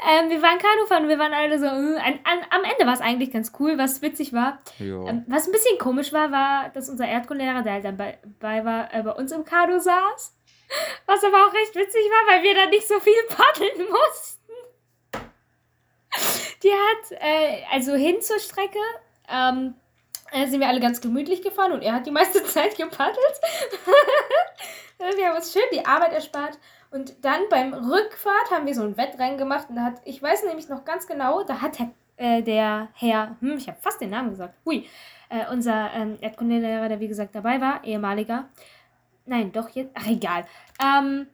[0.05, 1.65] Ähm, wir waren Kanu fahren und wir waren alle so.
[1.65, 4.59] äh, An, an, am Ende war es eigentlich ganz cool, was witzig war.
[4.79, 8.65] Ähm, was ein bisschen komisch war, war, dass unser Erdkundelehrer, der halt dann bei, bei
[8.65, 10.35] war, äh, bei uns im Kanu saß.
[11.05, 14.43] Was aber auch recht witzig war, weil wir dann nicht so viel paddeln mussten.
[16.63, 18.79] Die hat, äh, also hin zur Strecke,
[19.29, 19.75] ähm,
[20.31, 23.17] äh, sind wir alle ganz gemütlich gefahren und er hat die meiste Zeit gepaddelt.
[25.15, 26.57] wir haben uns schön die Arbeit erspart.
[26.91, 30.43] Und dann beim Rückfahrt haben wir so ein Wettrennen gemacht und da hat, ich weiß
[30.43, 31.79] nämlich noch ganz genau, da hat
[32.17, 34.87] äh, der Herr, hm, ich habe fast den Namen gesagt, hui,
[35.29, 38.47] äh, unser ähm, Erdkundelehrer, der wie gesagt dabei war, ehemaliger,
[39.25, 40.45] nein, doch jetzt, ach egal,
[40.83, 41.27] ähm,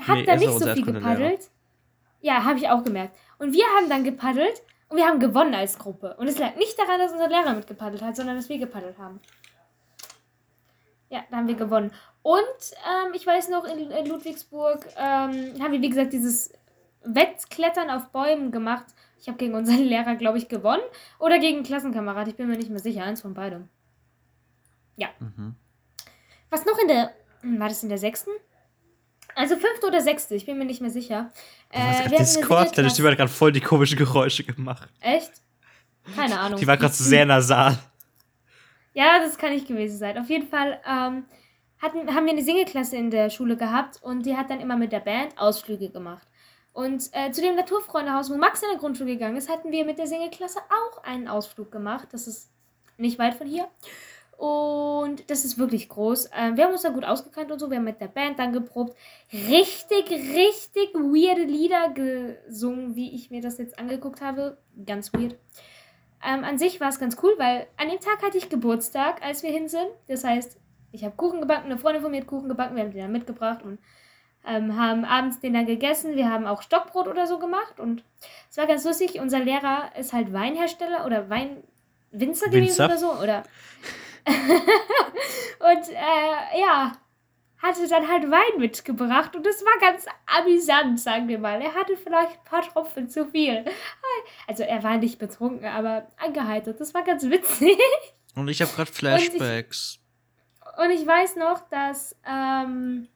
[0.00, 1.50] hat Nee, da er nicht so viel gepaddelt.
[2.20, 3.16] Ja, habe ich auch gemerkt.
[3.38, 6.16] Und wir haben dann gepaddelt und wir haben gewonnen als Gruppe.
[6.18, 9.20] Und es lag nicht daran, dass unser Lehrer mitgepaddelt hat, sondern dass wir gepaddelt haben.
[11.08, 11.92] Ja, da haben wir gewonnen.
[12.22, 16.52] Und ähm, ich weiß noch, in, in Ludwigsburg ähm, haben wir, wie gesagt, dieses
[17.04, 18.86] Wettklettern auf Bäumen gemacht.
[19.20, 20.82] Ich habe gegen unseren Lehrer, glaube ich, gewonnen.
[21.18, 22.28] Oder gegen einen Klassenkamerad.
[22.28, 23.04] Ich bin mir nicht mehr sicher.
[23.04, 23.68] Eins von beidem.
[25.20, 25.54] Mhm.
[26.50, 27.12] Was noch in der.
[27.40, 28.30] Hm, War das in der sechsten?
[29.34, 31.30] Also fünfte oder sechste, ich bin mir nicht mehr sicher.
[31.70, 34.88] Äh, wir Discord, Stimme hat gerade voll die komischen Geräusche gemacht.
[35.00, 35.30] Echt?
[36.14, 36.58] Keine Ahnung.
[36.58, 37.78] Die war gerade sehr nasal.
[38.94, 40.16] Ja, das kann nicht gewesen sein.
[40.16, 41.26] Auf jeden Fall ähm,
[41.82, 44.90] hatten, haben wir eine Singelklasse in der Schule gehabt und die hat dann immer mit
[44.90, 46.26] der Band Ausflüge gemacht.
[46.72, 49.98] Und äh, zu dem Naturfreundehaus, wo Max in der Grundschule gegangen ist, hatten wir mit
[49.98, 52.08] der Singelklasse auch einen Ausflug gemacht.
[52.12, 52.48] Das ist
[52.96, 53.68] nicht weit von hier.
[54.36, 56.30] Und das ist wirklich groß.
[56.36, 57.70] Ähm, wir haben uns da gut ausgekannt und so.
[57.70, 58.94] Wir haben mit der Band dann geprobt.
[59.32, 64.58] Richtig, richtig weirde Lieder gesungen, wie ich mir das jetzt angeguckt habe.
[64.84, 65.36] Ganz weird.
[66.24, 69.42] Ähm, an sich war es ganz cool, weil an dem Tag hatte ich Geburtstag, als
[69.42, 69.88] wir hin sind.
[70.08, 70.58] Das heißt,
[70.92, 73.12] ich habe Kuchen gebacken, eine Freundin von mir hat Kuchen gebacken, wir haben den dann
[73.12, 73.78] mitgebracht und
[74.46, 76.16] ähm, haben abends den dann gegessen.
[76.16, 78.04] Wir haben auch Stockbrot oder so gemacht und
[78.50, 79.20] es war ganz lustig.
[79.20, 82.84] Unser Lehrer ist halt Weinhersteller oder Weinwinzer gewesen Winzer.
[82.86, 83.42] oder so, oder?
[85.60, 86.92] und äh, ja,
[87.58, 91.60] hatte dann halt Wein mitgebracht und das war ganz amüsant, sagen wir mal.
[91.60, 93.64] Er hatte vielleicht ein paar Tropfen zu viel.
[94.46, 96.80] Also er war nicht betrunken, aber angeheitert.
[96.80, 97.78] Das war ganz witzig.
[98.34, 99.98] Und ich habe gerade Flashbacks.
[100.76, 103.08] Und ich weiß noch, dass ähm,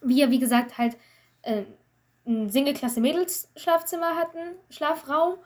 [0.00, 0.96] wir, wie gesagt, halt
[1.42, 1.64] äh,
[2.26, 5.38] ein Single-Klasse-Mädels-Schlafzimmer hatten, Schlafraum.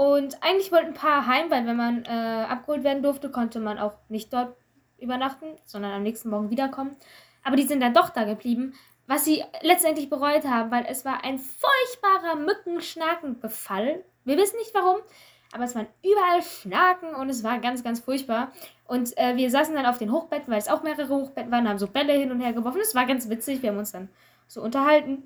[0.00, 3.78] Und eigentlich wollten ein paar heim, weil wenn man äh, abgeholt werden durfte, konnte man
[3.78, 4.56] auch nicht dort
[4.98, 6.96] übernachten, sondern am nächsten Morgen wiederkommen.
[7.44, 8.72] Aber die sind dann doch da geblieben,
[9.06, 14.02] was sie letztendlich bereut haben, weil es war ein furchtbarer Mückenschnakenbefall.
[14.24, 15.02] Wir wissen nicht warum,
[15.52, 18.52] aber es waren überall Schnaken und es war ganz, ganz furchtbar.
[18.86, 21.78] Und äh, wir saßen dann auf den Hochbetten, weil es auch mehrere Hochbetten waren, haben
[21.78, 22.80] so Bälle hin und her geworfen.
[22.80, 24.08] Es war ganz witzig, wir haben uns dann
[24.48, 25.24] so unterhalten.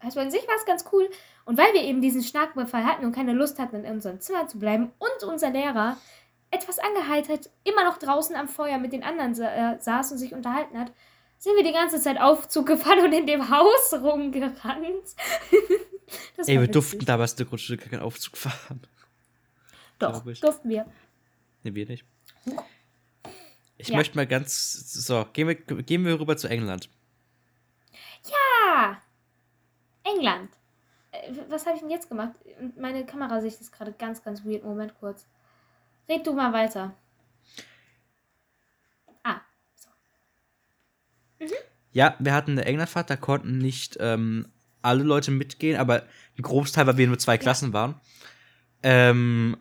[0.00, 1.08] Also an sich war es ganz cool.
[1.46, 4.58] Und weil wir eben diesen Schnakenbefall hatten und keine Lust hatten, in unserem Zimmer zu
[4.58, 5.96] bleiben und unser Lehrer
[6.50, 10.32] etwas angeheitert immer noch draußen am Feuer mit den anderen sa äh, saß und sich
[10.34, 10.92] unterhalten hat,
[11.38, 15.14] sind wir die ganze Zeit Aufzug gefahren und in dem Haus rumgerannt.
[16.46, 18.80] Ey, wir durften damals der Grundschule gar keinen Aufzug fahren.
[19.98, 20.86] Doch, durften wir.
[21.62, 22.04] Nee, wir nicht.
[23.78, 23.96] Ich Ja.
[23.96, 24.92] möchte mal ganz.
[24.92, 26.88] So, gehen wir, gehen wir rüber zu England.
[28.72, 28.96] Ah,
[30.04, 30.50] England.
[31.48, 32.32] Was habe ich denn jetzt gemacht?
[32.78, 34.64] Meine Kamerasicht ist gerade ganz, ganz weird.
[34.64, 35.26] Moment kurz.
[36.08, 36.94] Red du mal weiter.
[39.22, 39.40] Ah,
[41.92, 44.48] Ja, wir hatten eine Englandfahrt, da konnten nicht ähm,
[44.82, 46.02] alle Leute mitgehen, aber
[46.38, 48.00] ein Großteil, weil wir nur zwei Klassen waren.
[48.82, 49.56] Ähm,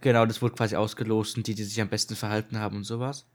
[0.00, 3.26] genau, das wurde quasi ausgelost und die, die sich am besten verhalten haben und sowas.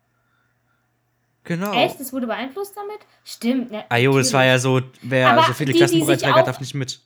[1.43, 1.71] Genau.
[1.73, 1.99] echt?
[1.99, 2.99] Das wurde beeinflusst damit?
[3.23, 3.71] Stimmt.
[3.71, 6.73] Ne, Ah jo, das war ja so, wer Aber so viele die, Klassenbucheinträger darf nicht
[6.73, 6.99] mit.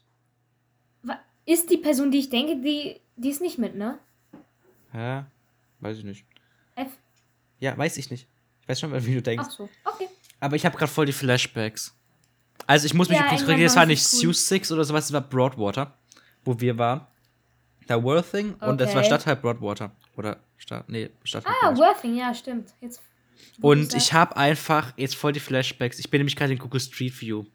[1.51, 3.99] Ist die Person, die ich denke, die, die ist nicht mit, ne?
[4.93, 5.25] Ja,
[5.79, 6.25] weiß ich nicht.
[6.75, 6.87] F.
[7.59, 8.27] Ja, weiß ich nicht.
[8.61, 9.47] Ich weiß schon, wie du denkst.
[9.47, 10.07] Ach so, okay.
[10.39, 11.93] Aber ich habe gerade voll die Flashbacks.
[12.67, 14.19] Also ich muss mich Ja, korrigieren, es war nicht cool.
[14.19, 15.97] Sioux Six oder sowas, es war Broadwater,
[16.45, 17.05] wo wir waren.
[17.87, 19.07] Da Worthing und das war Okay.
[19.07, 19.91] Stadtteil Broadwater.
[20.15, 21.53] Oder Stadt, nee, Stadtteil.
[21.63, 21.75] Ah.
[21.75, 22.69] Worthing, ja, stimmt.
[22.79, 23.01] Jetzt,
[23.59, 25.99] und ich habe einfach jetzt voll die Flashbacks.
[25.99, 27.45] Ich bin nämlich gerade in Google Street View.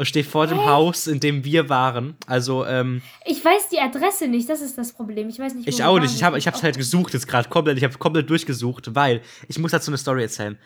[0.00, 0.66] Und stehe vor dem Echt?
[0.66, 2.16] Haus, in dem wir waren.
[2.26, 5.28] Also, ähm, Ich weiß die Adresse nicht, das ist das Problem.
[5.28, 6.02] Ich weiß nicht, wo ich wir auch waren.
[6.04, 6.14] nicht.
[6.14, 7.76] Ich habe ich hab's halt gesucht jetzt gerade komplett.
[7.76, 10.58] Ich habe komplett durchgesucht, weil ich muss dazu eine Story erzählen.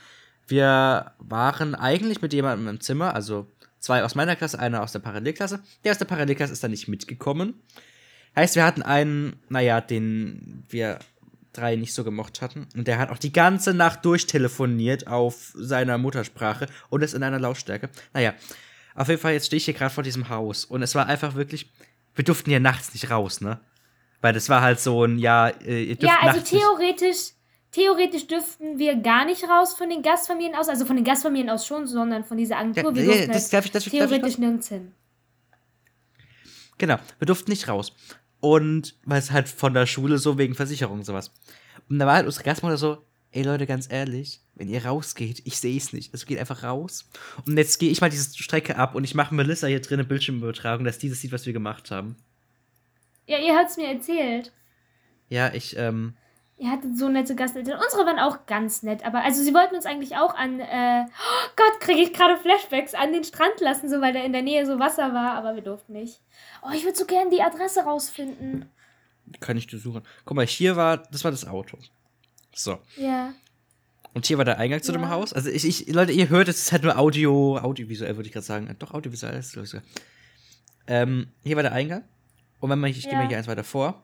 [0.47, 3.49] Wir waren eigentlich mit jemandem im Zimmer, also
[3.81, 5.59] zwei aus meiner Klasse, einer aus der Parallelklasse.
[5.83, 7.55] Der aus der Parallelklasse ist dann nicht mitgekommen.
[8.37, 11.01] Heißt, wir hatten einen, naja, den wir
[11.53, 12.68] drei nicht so gemocht hatten.
[12.77, 17.40] Und der hat auch die ganze Nacht durchtelefoniert auf seiner Muttersprache und das in einer
[17.40, 17.90] Lautstärke.
[18.12, 18.33] Naja,
[18.94, 20.64] auf jeden Fall, jetzt stehe ich hier gerade vor diesem Haus.
[20.64, 21.70] Und es war einfach wirklich,
[22.14, 23.61] wir durften ja nachts nicht raus, ne?
[24.20, 27.33] Weil das war halt so ein, ja, äh, ihr dürft Ja, also nachts theoretisch,
[27.72, 30.68] theoretisch dürften wir gar nicht raus von den Gastfamilien aus.
[30.68, 32.94] Also von den Gastfamilien aus schon, sondern von dieser Agentur.
[32.94, 34.92] Wir ja, durften das darf ich- darf theoretisch nirgends hin.
[36.78, 37.92] Genau, wir durften nicht raus.
[38.40, 41.33] Und weil es halt von der Schule so wegen Versicherung und sowas.
[41.88, 43.04] Und da war halt unsere Gastmutter so,
[43.35, 46.12] ey Leute, ganz ehrlich, wenn ihr rausgeht, ich sehe es nicht.
[46.12, 47.09] Also geht einfach raus.
[47.47, 50.09] Und jetzt gehe ich mal diese Strecke ab und ich mache Melissa hier drin eine
[50.09, 52.16] Bildschirmübertragung, dass die das sieht, was wir gemacht haben.
[53.27, 54.53] Ja, ihr habt es mir erzählt.
[55.29, 56.14] Ja, ich, ähm,
[56.57, 57.81] Ihr hattet so nette Gasteltern.
[57.83, 61.49] Unsere waren auch ganz nett, aber also sie wollten uns eigentlich auch an, äh, oh
[61.57, 64.64] Gott, kriege ich gerade Flashbacks, an den Strand lassen, so weil da in der Nähe
[64.64, 66.20] so Wasser war, aber wir durften nicht.
[66.62, 68.70] Oh, ich würde so gern die Adresse rausfinden.
[69.40, 70.03] kann ich dir suchen.
[70.25, 71.77] Guck mal, hier war, das war das Auto.
[72.55, 72.79] So.
[72.97, 73.33] Ja.
[74.12, 75.09] Und hier war der Eingang zu dem Ja.
[75.11, 75.33] Haus.
[75.33, 78.47] Also ich, ich, Leute, ihr hört, es ist halt nur Audio, audiovisuell, würde ich gerade
[78.47, 78.75] sagen.
[78.79, 79.77] Doch, audiovisuell ist es.
[80.87, 82.05] Ähm, hier war der Eingang.
[82.61, 83.19] Und wenn man, ich gehe Ja.
[83.19, 84.03] mal hier eins weiter vor.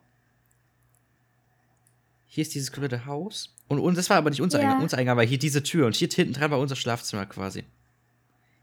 [2.26, 3.54] Hier ist dieses komplette Haus.
[3.68, 4.66] Und, und das war aber nicht unser Ja.
[4.68, 4.82] Eingang.
[4.82, 5.86] Unser Eingang war hier diese Tür.
[5.86, 7.64] Und hier hinten dran war unser Schlafzimmer quasi.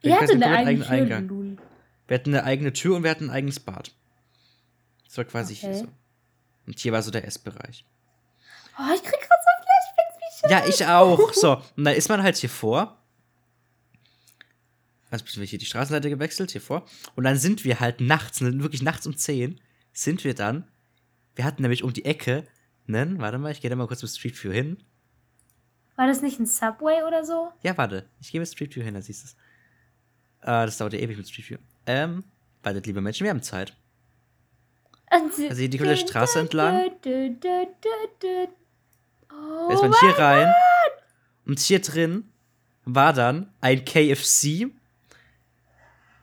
[0.01, 1.27] Wir Ihr hatten einen eigene eigenen Eingang.
[1.27, 1.57] Lul.
[2.07, 3.93] Wir hatten eine eigene Tür und wir hatten ein eigenes Bad.
[5.05, 5.79] Das war quasi hier Okay.
[5.79, 5.87] so.
[6.67, 7.85] Und hier war so der Essbereich.
[8.77, 10.26] Oh, ich krieg grad so Flashbacks, wie schön.
[10.49, 11.33] Ja, ich auch.
[11.33, 12.97] So, und dann ist man halt hier vor.
[15.09, 16.85] Also sind wir hier die Straßenseite gewechselt, hier vor.
[17.15, 19.59] Und dann sind wir halt nachts, ne, wirklich nachts um 10,
[19.93, 20.67] sind wir dann.
[21.35, 22.45] Wir hatten nämlich um die Ecke
[22.87, 24.83] einen, warte mal, ich gehe da mal kurz mit Street View hin.
[25.95, 27.51] War das nicht ein Subway oder so?
[27.63, 29.33] Ja, warte, ich gehe mit Street View hin, da siehst du es.
[30.41, 31.57] Äh, das dauert ja ewig mit Street View.
[31.85, 32.23] Ähm,
[32.63, 33.75] wartet, liebe Menschen, wir haben Zeit.
[35.49, 36.91] Also hier die komplette Straße entlang.
[39.31, 40.53] Oh, Da ist man hier rein.
[41.45, 42.29] Und hier drin
[42.85, 44.67] war dann ein KFC,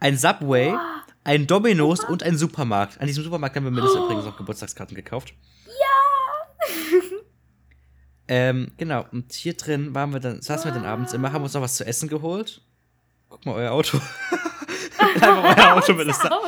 [0.01, 0.75] ein Subway,
[1.25, 3.01] ein Domino's und ein Supermarkt.
[3.01, 5.35] An diesem Supermarkt haben wir mindestens übrigens auch Geburtstagskarten gekauft.
[5.67, 6.77] Ja!
[8.29, 9.07] ähm, genau.
[9.13, 11.77] Und hier drin waren wir dann, saßen wir dann abends immer, haben uns noch was
[11.77, 12.63] zu essen geholt.
[13.29, 13.99] Guck mal, euer Auto.
[14.99, 16.47] Einfach euer Auto Das das Auto.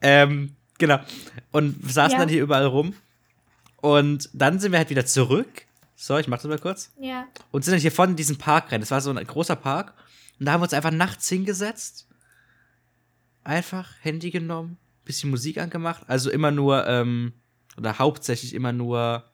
[0.00, 0.98] ähm, genau.
[1.52, 2.18] Und saßen Ja.
[2.18, 2.94] dann hier überall rum.
[3.80, 5.66] Und dann sind wir halt wieder zurück.
[5.94, 6.92] So, ich mach das mal kurz.
[7.00, 7.26] Ja.
[7.50, 8.80] Und sind dann hier vorne in diesen Park rein.
[8.80, 9.94] Das war so ein großer Park.
[10.38, 12.06] Und da haben wir uns einfach nachts hingesetzt.
[13.44, 16.04] Einfach Handy genommen, bisschen Musik angemacht.
[16.06, 17.32] Also immer nur, ähm,
[17.76, 19.24] oder hauptsächlich immer nur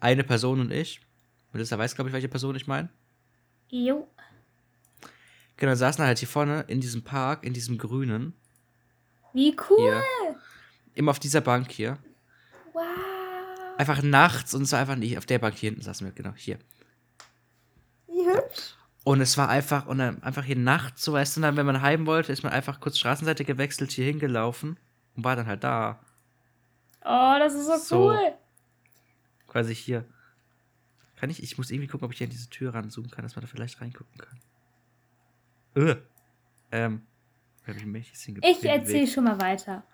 [0.00, 1.00] eine Person und ich.
[1.52, 2.88] Melissa weiß, glaube ich, welche Person ich meine.
[3.68, 4.08] Jo.
[5.56, 8.32] Genau, saßen halt hier vorne in diesem Park, in diesem Grünen.
[9.32, 9.78] Wie cool.
[9.78, 10.02] Hier.
[10.94, 11.98] Immer auf dieser Bank hier.
[12.72, 13.17] Wow.
[13.78, 16.32] Einfach nachts und es war einfach nicht auf der Bank hier hinten saßen wir, genau,
[16.34, 16.58] hier.
[18.08, 18.74] Wie hübsch.
[19.04, 21.80] Und es war einfach, und dann einfach hier nachts, so weißt du, dann, wenn man
[21.80, 24.80] heim wollte, ist man einfach kurz Straßenseite gewechselt, hier hingelaufen
[25.14, 26.00] und war dann halt da.
[27.04, 28.08] Oh, das ist so, So.
[28.08, 28.34] cool.
[29.46, 30.04] Quasi hier.
[31.14, 33.36] Kann ich, ich muss irgendwie gucken, ob ich hier an diese Tür ranzoomen kann, dass
[33.36, 34.40] man da vielleicht reingucken kann.
[35.76, 35.96] Äh.
[36.72, 37.06] Ähm.
[37.64, 39.84] ich Ich erzähle schon mal weiter.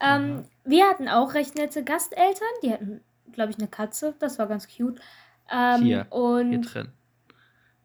[0.00, 2.48] Ähm, wir hatten auch recht nette Gasteltern.
[2.62, 3.00] Die hatten,
[3.32, 4.14] glaube ich, eine Katze.
[4.18, 5.00] Das war ganz cute.
[5.50, 6.06] Ähm, Hier.
[6.10, 6.92] Und Hier drin.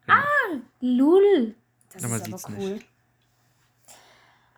[0.06, 0.62] Genau.
[0.80, 1.56] Lul.
[1.94, 2.74] Das man ist aber cool.
[2.74, 2.86] nicht.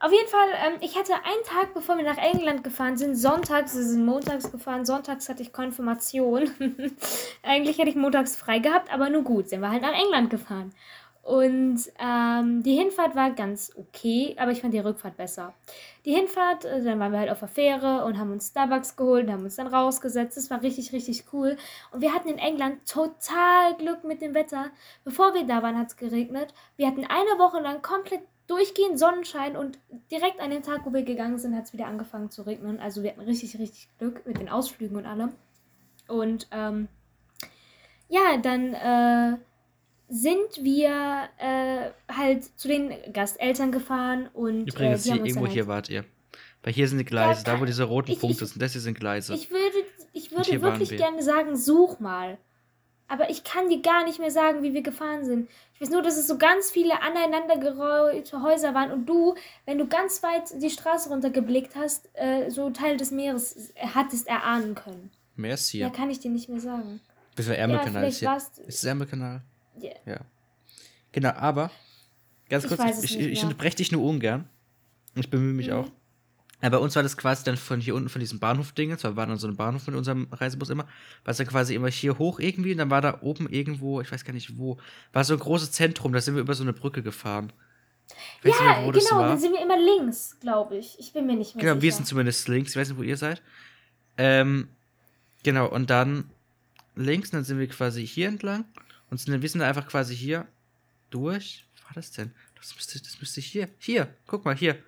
[0.04, 3.74] Auf jeden Fall, ähm, ich hatte einen Tag, bevor wir nach England gefahren sind, sonntags,
[3.74, 6.52] wir sind montags gefahren, sonntags hatte ich Konfirmation.
[7.42, 10.74] Eigentlich hätte ich montags frei gehabt, aber nur gut, sind wir halt nach England gefahren.
[11.23, 15.53] Und ähm, die Hinfahrt war ganz okay, aber ich fand die Rückfahrt besser.
[16.03, 19.31] Die Hinfahrt, äh, dann waren wir halt auf der Fähre und haben uns Starbucks geholt,
[19.31, 20.36] haben uns dann rausgesetzt.
[20.36, 21.55] Das war richtig, richtig cool.
[21.91, 24.65] Und wir hatten in England total Glück mit dem Wetter.
[25.05, 26.53] Bevor wir da waren, hat es geregnet.
[26.75, 29.79] Wir hatten eine Woche lang komplett durchgehend Sonnenschein und
[30.12, 32.81] direkt an dem Tag, wo wir gegangen sind, hat es wieder angefangen zu regnen.
[32.81, 35.31] Also wir hatten richtig, richtig Glück mit den Ausflügen und allem.
[36.09, 36.89] Und ähm,
[38.09, 39.38] ja, dann äh,
[40.15, 45.62] sind wir äh, halt zu den Gasteltern gefahren und Übrigens, äh, hier, irgendwo dann hier
[45.63, 46.06] halt, wart ihr.
[46.62, 48.73] Weil hier sind die Gleise, Ja, da wo diese roten ich- Punkte ich- sind, das
[48.73, 49.34] hier sind Gleise.
[49.34, 49.78] Ich würde,
[50.13, 50.97] ich würde wirklich wir.
[50.97, 52.38] gerne sagen, such mal.
[53.08, 55.49] Aber ich kann dir gar nicht mehr sagen, wie wir gefahren sind.
[55.73, 59.88] Ich weiß nur, dass es so ganz viele aneinandergeräumte Häuser waren und du, wenn du
[59.88, 65.12] ganz weit die Straße runtergeblickt hast, äh, so Teil des Meeres hattest erahnen können.
[65.36, 65.95] Mehr ist Ja, hier.
[65.95, 67.02] kann ich dir nicht mehr sagen.
[67.36, 68.65] Bis Ja, Ärmelkanal ist vielleicht hier.
[68.67, 69.41] Ist das Ärmelkanal?
[69.79, 69.91] Ja.
[70.05, 70.19] Ja.
[71.12, 71.71] Genau, aber
[72.49, 74.47] ganz Ich kurz, es ich, nicht ich unterbreche dich nur ungern.
[75.15, 75.73] Ich bemühe mich Mhm.
[75.73, 75.91] auch.
[76.62, 79.31] Aber bei uns war das quasi dann von hier unten von diesem Bahnhof-Ding, wir waren
[79.31, 80.83] an so einem Bahnhof mit unserem Reisebus immer,
[81.25, 84.09] war es dann quasi immer hier hoch irgendwie und dann war da oben irgendwo, ich
[84.09, 84.77] weiß gar nicht wo,
[85.12, 87.51] war so ein großes Zentrum, da sind wir über so eine Brücke gefahren.
[88.41, 89.27] Ich weiß Ja, mehr, genau, war.
[89.27, 90.97] dann sind wir immer links, glaube ich.
[90.99, 91.81] Ich bin mir nicht mehr Genau, sicher.
[91.81, 92.71] wir sind zumindest links.
[92.71, 93.41] Ich weiß nicht, wo ihr seid.
[94.17, 94.69] Ähm,
[95.43, 96.29] genau, und dann
[96.95, 98.63] links, dann sind wir quasi hier entlang.
[99.13, 100.47] Und sind, wir sind da einfach quasi hier
[101.12, 101.67] durch.
[101.78, 102.32] Wo war das denn?
[102.56, 103.69] Das müsste, das müsste hier.
[103.78, 104.82] Hier, guck mal, hier.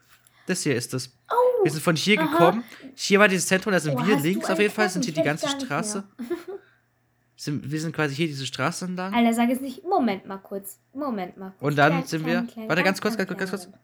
[0.48, 1.16] Das hier ist das.
[1.62, 2.32] wir sind von hier Oh, aha.
[2.32, 2.64] gekommen.
[2.96, 5.14] Hier war dieses Zentrum, da sind Oh, wir links ein auf jeden Fall, sind hier
[5.14, 6.04] die ganze Straße.
[7.38, 9.14] Sind, wir sind quasi hier diese Straße entlang.
[9.14, 10.80] Alter, sag jetzt nicht, Moment mal kurz.
[10.92, 11.54] Moment mal.
[11.60, 13.80] Und dann Klein, sind klein, wir- klein, warte, ganz kurz, ganz kurz, ganz klein.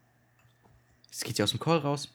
[1.08, 2.08] Es geht ja aus dem Call raus.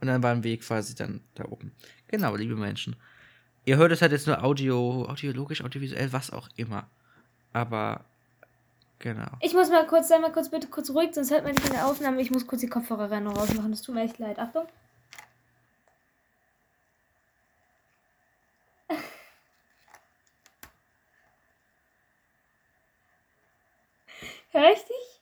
[0.00, 1.72] Und dann waren wir quasi dann da oben.
[2.08, 2.96] Genau, liebe Menschen.
[3.66, 6.86] Ihr hört es halt jetzt nur audio, audiologisch, audiovisuell, was auch immer.
[7.54, 8.04] Aber,
[8.98, 9.30] genau.
[9.40, 11.72] Ich muss mal kurz, sei mal kurz bitte kurz ruhig, sonst hört man nicht in
[11.72, 12.20] der Aufnahme.
[12.20, 13.70] Ich muss kurz die Kopfhörer rein und rausmachen.
[13.70, 14.38] Das tut mir echt leid.
[14.38, 14.66] Achtung.
[24.50, 25.20] Hör ich dich?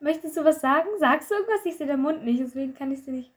[0.00, 0.88] Möchtest du was sagen?
[0.98, 1.66] Sagst du irgendwas?
[1.66, 3.30] Ich sehe den Mund nicht, deswegen kann ich dir nicht.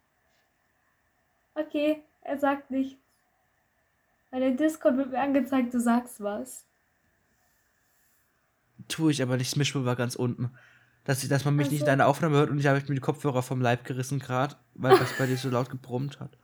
[1.55, 2.99] Okay, er sagt nichts.
[4.31, 6.65] Weil der Discord wird mir angezeigt, du sagst was.
[8.87, 9.51] tue ich aber nicht.
[9.51, 10.51] Das Mischpult war ganz unten.
[11.05, 13.01] Dass, dass man mich Ach nicht in deiner Aufnahme hört und ich habe mir die
[13.01, 16.37] Kopfhörer vom Leib gerissen gerade, weil das bei dir so laut gebrummt hat.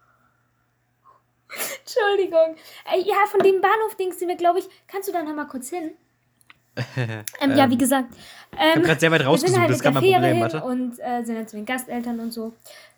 [1.80, 2.56] Entschuldigung.
[2.92, 4.66] Äh, ja, von dem Bahnhof-Dings sind wir, glaube ich.
[4.88, 5.92] Kannst du da noch mal kurz hin?
[7.40, 8.10] Ähm, ja, wie gesagt.
[8.52, 10.62] Ich habe Ähm, gerade sehr weit rausgesucht, halt das ist gar mein Problem, hin warte.
[10.64, 12.54] und äh, sind dann zu den Gasteltern und so.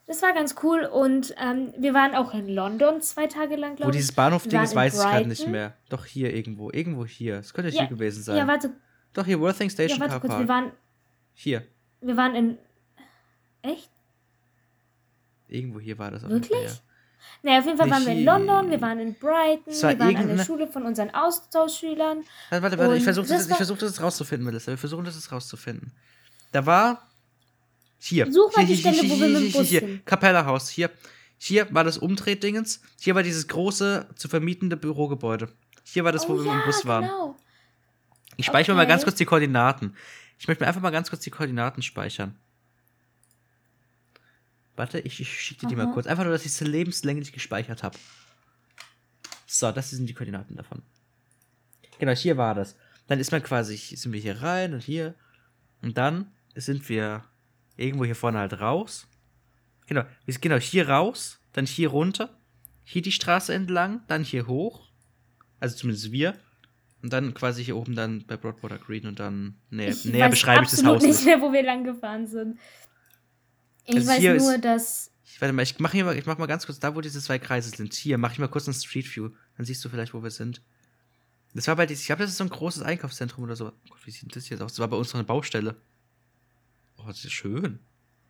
[0.08, 3.76] Das war ganz cool und ähm, wir waren auch in London zwei Tage lang, Wo
[3.76, 3.98] glaube ich.
[3.98, 5.74] dieses Bahnhof-Ding ist, weiß ich gerade nicht mehr.
[5.90, 6.72] Doch hier irgendwo.
[6.72, 7.40] Irgendwo hier.
[7.40, 8.38] Es könnte Ja, hier gewesen sein.
[8.38, 8.72] Ja, warte,
[9.14, 10.40] Doch hier, Worthing ja, Station warte Car kurz.
[10.40, 10.72] Wir waren,
[11.34, 11.68] Hier.
[12.00, 12.58] wir waren in.
[13.64, 13.92] Echt?
[15.50, 16.24] Irgendwo hier war das.
[16.24, 16.52] auf Wirklich?
[16.58, 16.80] Fall,
[17.44, 18.24] Naja, auf jeden Fall waren wir in.
[18.24, 22.20] London, wir waren in Brighton, war wir waren an der Schule von unseren Austauschschülern.
[22.20, 22.24] ja.
[22.50, 22.96] Warte, warte, warte.
[22.96, 24.72] Ich versuche das das, ich versuch, das rauszufinden, Melissa.
[24.72, 25.92] Wir versuchen das jetzt rauszufinden.
[26.54, 27.07] Da war.
[28.00, 28.32] Hier.
[28.32, 29.80] Such mal hier, die hier, Stelle, hier, wo wir hier, mit dem hier, Bus hier.
[29.82, 30.06] sind.
[30.06, 30.70] Kapellerhaus.
[30.70, 30.92] Hier.
[31.38, 32.82] Hier war das Umdrehdingens.
[33.00, 35.50] Hier war dieses große zu vermietende Bürogebäude.
[35.84, 37.04] Hier war das, wo oh wir ja, mit dem Bus waren.
[37.04, 37.38] genau.
[38.38, 38.90] Ich speichere mal Okay.
[38.90, 39.96] ganz kurz die Koordinaten.
[40.40, 42.36] Ich möchte mir einfach mal ganz kurz die Koordinaten speichern.
[44.76, 46.06] Warte, ich, ich schicke dir die mal kurz.
[46.06, 47.98] Einfach nur, dass ich sie lebenslänglich gespeichert habe.
[49.48, 50.84] So, das sind die Koordinaten davon.
[52.00, 52.76] Genau, hier war das.
[53.08, 55.16] Dann ist man quasi, sind wir hier rein und hier.
[55.82, 57.24] Und dann sind wir
[57.78, 59.08] irgendwo hier vorne halt raus.
[59.88, 62.38] Genau, genau hier raus, dann hier runter,
[62.84, 64.90] hier die Straße entlang, dann hier hoch.
[65.60, 66.36] Also zumindest wir.
[67.04, 70.32] Und dann quasi hier oben dann bei Broadwater Green und dann näher, Ich näher weiß
[70.32, 71.26] beschreibe ich das Haus nicht nicht.
[71.26, 72.58] mehr, wo wir lang gefahren sind.
[73.86, 75.12] Ich Also weiß hier ist- nur, dass.
[75.24, 77.38] Ich, warte mal, ich mache mal, ich mach mal ganz kurz da, wo diese zwei
[77.38, 77.94] Kreise sind.
[77.94, 79.30] Hier, mache ich mal kurz ein Street View.
[79.58, 80.62] Dann siehst du vielleicht, wo wir sind.
[81.54, 83.68] Das war bei diesem, ich glaube, das ist so ein großes Einkaufszentrum oder so.
[83.68, 84.74] Oh Gott, wie sieht das jetzt aus?
[84.74, 85.76] Das war bei uns noch eine Baustelle.
[87.08, 87.80] Oh, das ist schön.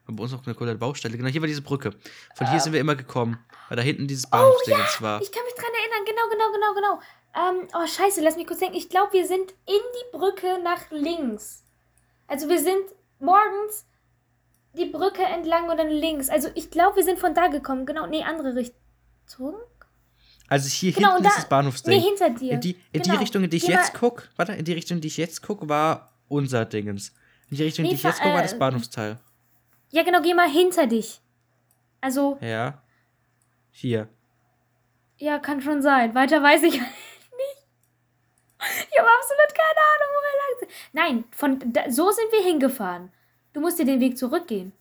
[0.05, 1.17] War bei uns noch eine coole Baustelle.
[1.17, 1.91] Genau, hier war diese Brücke.
[2.35, 3.37] Von hier sind wir immer gekommen.
[3.69, 5.19] Weil da hinten dieses Bahnhofsding jetzt war.
[5.21, 7.01] Ich kann mich dran erinnern, genau, genau, genau, genau.
[7.61, 8.75] Ähm, oh, scheiße, lass mich kurz denken.
[8.77, 11.63] Ich glaube, wir sind in die Brücke nach links.
[12.27, 12.83] Also wir sind
[13.19, 13.85] morgens
[14.77, 16.29] die Brücke entlang und dann links.
[16.29, 17.85] Also ich glaube, wir sind von da gekommen.
[17.85, 19.55] Genau, nee, andere Richtung.
[20.47, 21.97] Also hier Genau, hinten und ist da- das Bahnhofsding.
[21.99, 22.53] Nee, hinter dir.
[22.53, 23.19] In die, in die Genau.
[23.19, 25.17] Richtung, in die ich Geh jetzt mal- guck, warte, in die Richtung, in die ich
[25.17, 27.13] jetzt guck, war unser Dingens.
[27.49, 29.19] In die Richtung, Nee, die ich jetzt guck, war das äh, Bahnhofsteil.
[29.91, 31.21] Ja, genau, geh mal hinter dich.
[32.01, 32.81] Also, Ja.
[33.71, 34.07] Hier.
[35.17, 36.13] ja, kann schon sein.
[36.15, 36.87] Weiter weiß ich nicht.
[38.91, 40.71] Ich habe absolut keine Ahnung, wo wir lang sind.
[40.93, 43.11] Nein, von da, so sind wir hingefahren.
[43.53, 44.73] Du musst dir den Weg zurückgehen.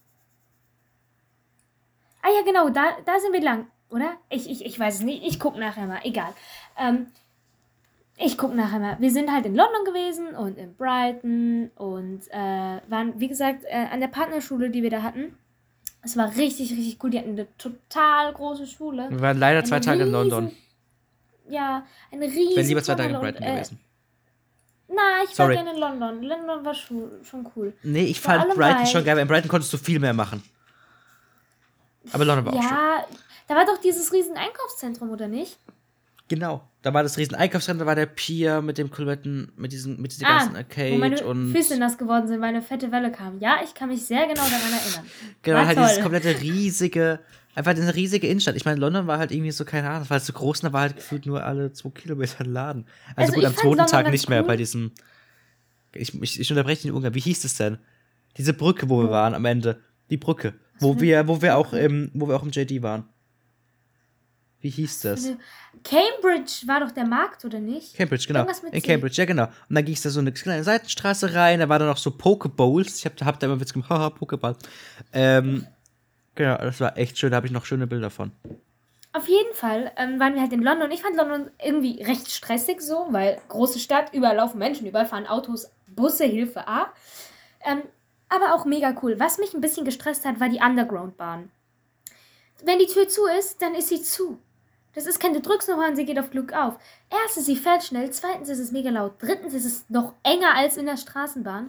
[2.23, 4.17] Ah ja, genau, da, da sind wir lang, oder?
[4.31, 5.23] Ich, ich, ich weiß es nicht.
[5.25, 6.01] Ich guck nachher mal.
[6.05, 6.33] Egal.
[6.77, 7.13] Ähm,
[8.19, 8.97] ich guck nachher mal.
[9.01, 13.87] Wir sind halt in London gewesen und in Brighton und äh, waren, wie gesagt, äh,
[13.91, 15.37] an der Partnerschule, die wir da hatten.
[16.03, 17.11] Es war richtig, richtig cool.
[17.11, 19.09] Die hatten eine total große Schule.
[19.11, 20.53] Wir waren leider zwei Eine Tage in riesen- London.
[21.49, 22.51] Ja, eine riesige.
[22.51, 23.81] Ich wäre lieber zwei Tage in Brighton gewesen.
[24.89, 25.57] Na, ich Sorry.
[25.57, 26.23] war gerne in London.
[26.23, 27.75] London war schon, schon cool.
[27.83, 30.43] Nee, ich Vor fand Brighton weil- schon geil, in Brighton konntest du viel mehr machen.
[32.13, 32.71] Aber London war auch schön.
[32.71, 33.05] Ja,
[33.49, 35.59] da war doch dieses riesen Einkaufszentrum, oder nicht?
[36.29, 36.63] Genau.
[36.87, 40.13] Da war das riesen Einkaufszentrum, da war der Pier mit dem Kulvetten, mit diesen, mit
[40.13, 41.51] diesen Ah, ganzen wo Arcade meine und.
[41.51, 43.41] Füße nass geworden sind, weil eine fette Welle kam.
[43.41, 45.05] Ja, ich kann mich sehr genau daran erinnern.
[45.43, 46.03] Genau, war halt dieses toll.
[46.05, 47.19] komplette riesige,
[47.57, 48.55] einfach eine riesige Innenstadt.
[48.55, 50.69] Ich meine, London war halt irgendwie so, keine Ahnung, das war halt so groß und
[50.69, 52.87] da war halt gefühlt nur alle zwei Kilometer ein Laden.
[53.17, 54.47] Also, Also gut, am zweiten Tag nicht mehr cool.
[54.47, 54.93] bei diesem.
[55.93, 57.15] Ich, ich, ich unterbreche den Ungarn.
[57.17, 57.79] Wie hieß es denn?
[58.37, 59.81] Diese Brücke, wo wir waren am Ende.
[60.09, 60.55] Die Brücke.
[60.79, 63.09] Wo wir, wo wir auch im, wo wir auch im JD waren.
[64.61, 65.33] Wie hieß das?
[65.85, 67.95] Cambridge war doch der Markt, oder nicht?
[67.95, 68.47] Cambridge, genau.
[68.73, 68.81] In C.
[68.81, 69.45] Cambridge, ja genau.
[69.45, 72.11] Und dann ging es da so eine kleine Seitenstraße rein, da war dann noch so
[72.11, 72.99] Pokebowls.
[72.99, 74.57] Ich hab, hab da immer Witz gemacht, haha, Pokéball.
[75.13, 75.67] Ähm,
[76.35, 78.33] genau, das war echt schön, da habe ich noch schöne Bilder von.
[79.13, 80.91] Auf jeden Fall ähm, waren wir halt in London.
[80.91, 85.27] Ich fand London irgendwie recht stressig so, weil große Stadt, überall laufen Menschen, überall fahren
[85.27, 86.93] Autos, Busse, Hilfe A.
[87.65, 87.83] Ähm,
[88.29, 89.19] aber auch mega cool.
[89.19, 91.51] Was mich ein bisschen gestresst hat, war die Underground-Bahn.
[92.65, 94.39] Wenn die Tür zu ist, dann ist sie zu.
[94.97, 96.79] Das ist kein, du drückst nochmal und sie geht auf Glück auf.
[97.11, 98.11] Erstens, sie fährt schnell.
[98.11, 99.13] Zweitens ist es mega laut.
[99.21, 101.69] Drittens ist es noch enger als in der Straßenbahn.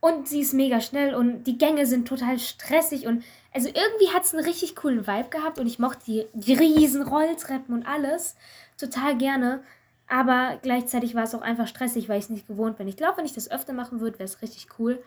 [0.00, 3.24] Und sie ist mega schnell und die Gänge sind total stressig und
[3.54, 7.00] also irgendwie hat es einen richtig coolen Vibe gehabt und ich mochte die, die riesen
[7.00, 8.36] Rolltreppen und alles
[8.76, 9.62] total gerne.
[10.06, 12.86] Aber gleichzeitig war es auch einfach stressig, weil ich es nicht gewohnt bin.
[12.86, 15.02] Ich glaube, wenn ich das öfter machen würde, wäre es richtig cool.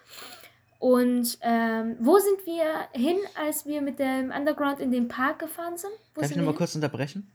[0.79, 5.77] Und ähm, wo sind wir hin, als wir mit dem Underground in den Park gefahren
[5.77, 5.91] sind?
[6.13, 7.31] Wo Darf ich sind nochmal wir kurz unterbrechen?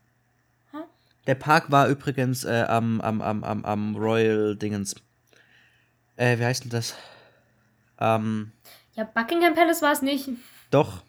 [0.71, 0.79] Hä?
[1.27, 4.95] Der Park war übrigens äh, am, am, am, am, am Royal Dingens.
[6.17, 6.95] Äh, wie heißt denn das?
[7.99, 8.53] Ähm?
[8.95, 10.29] Ja, Buckingham Palace war es nicht.
[10.71, 11.03] doch.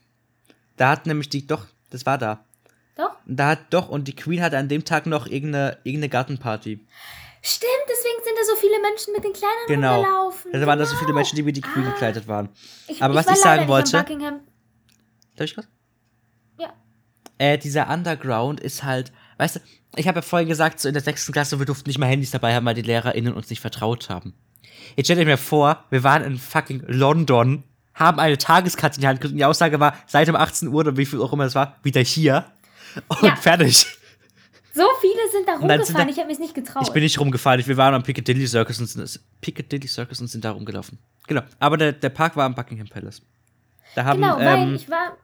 [0.76, 2.44] Da hat nämlich die, doch, das war da.
[2.96, 3.16] Doch?
[3.28, 6.80] Da hat doch, und die Queen hatte an dem Tag noch irgendeine, irgendeine Gartenparty.
[7.46, 9.96] Stimmt, deswegen sind da so viele Menschen mit den Kleinen Genau.
[9.98, 10.52] rumgelaufen.
[10.54, 11.16] Da waren da so viele Genau.
[11.18, 11.92] Menschen, die wie die Queen Ah.
[11.92, 12.50] gekleidet waren.
[12.88, 14.40] Ich, Aber was war ich sagen nicht wollte- am Buckingham.
[15.36, 15.68] Darf ich was?
[16.58, 16.74] Ja.
[17.40, 19.60] Äh, dieser Underground ist halt, weißt du,
[19.98, 22.32] ich habe ja vorhin gesagt, so in der sechsten Klasse, wir durften nicht mal Handys
[22.32, 24.34] dabei haben, weil die LehrerInnen uns nicht vertraut haben.
[24.96, 27.64] Jetzt stellt euch mir vor, wir waren in fucking London,
[27.94, 30.76] haben eine Tageskarte in die Hand gekriegt und die Aussage war, seit um 18 Uhr
[30.80, 32.46] oder wie viel auch immer es war, wieder hier.
[33.10, 33.36] Und Ja.
[33.36, 33.86] fertig.
[34.74, 36.84] So viele sind da rumgefahren, ich habe mich nicht getraut.
[36.86, 40.44] Ich bin nicht rumgefahren, wir waren am Piccadilly Circus und sind, Piccadilly Circus und sind
[40.44, 40.98] da rumgelaufen.
[41.28, 41.42] Genau.
[41.60, 43.22] Aber der, der Park war am Buckingham Palace.
[43.96, 45.16] Da haben, genau, weil ähm, ich war,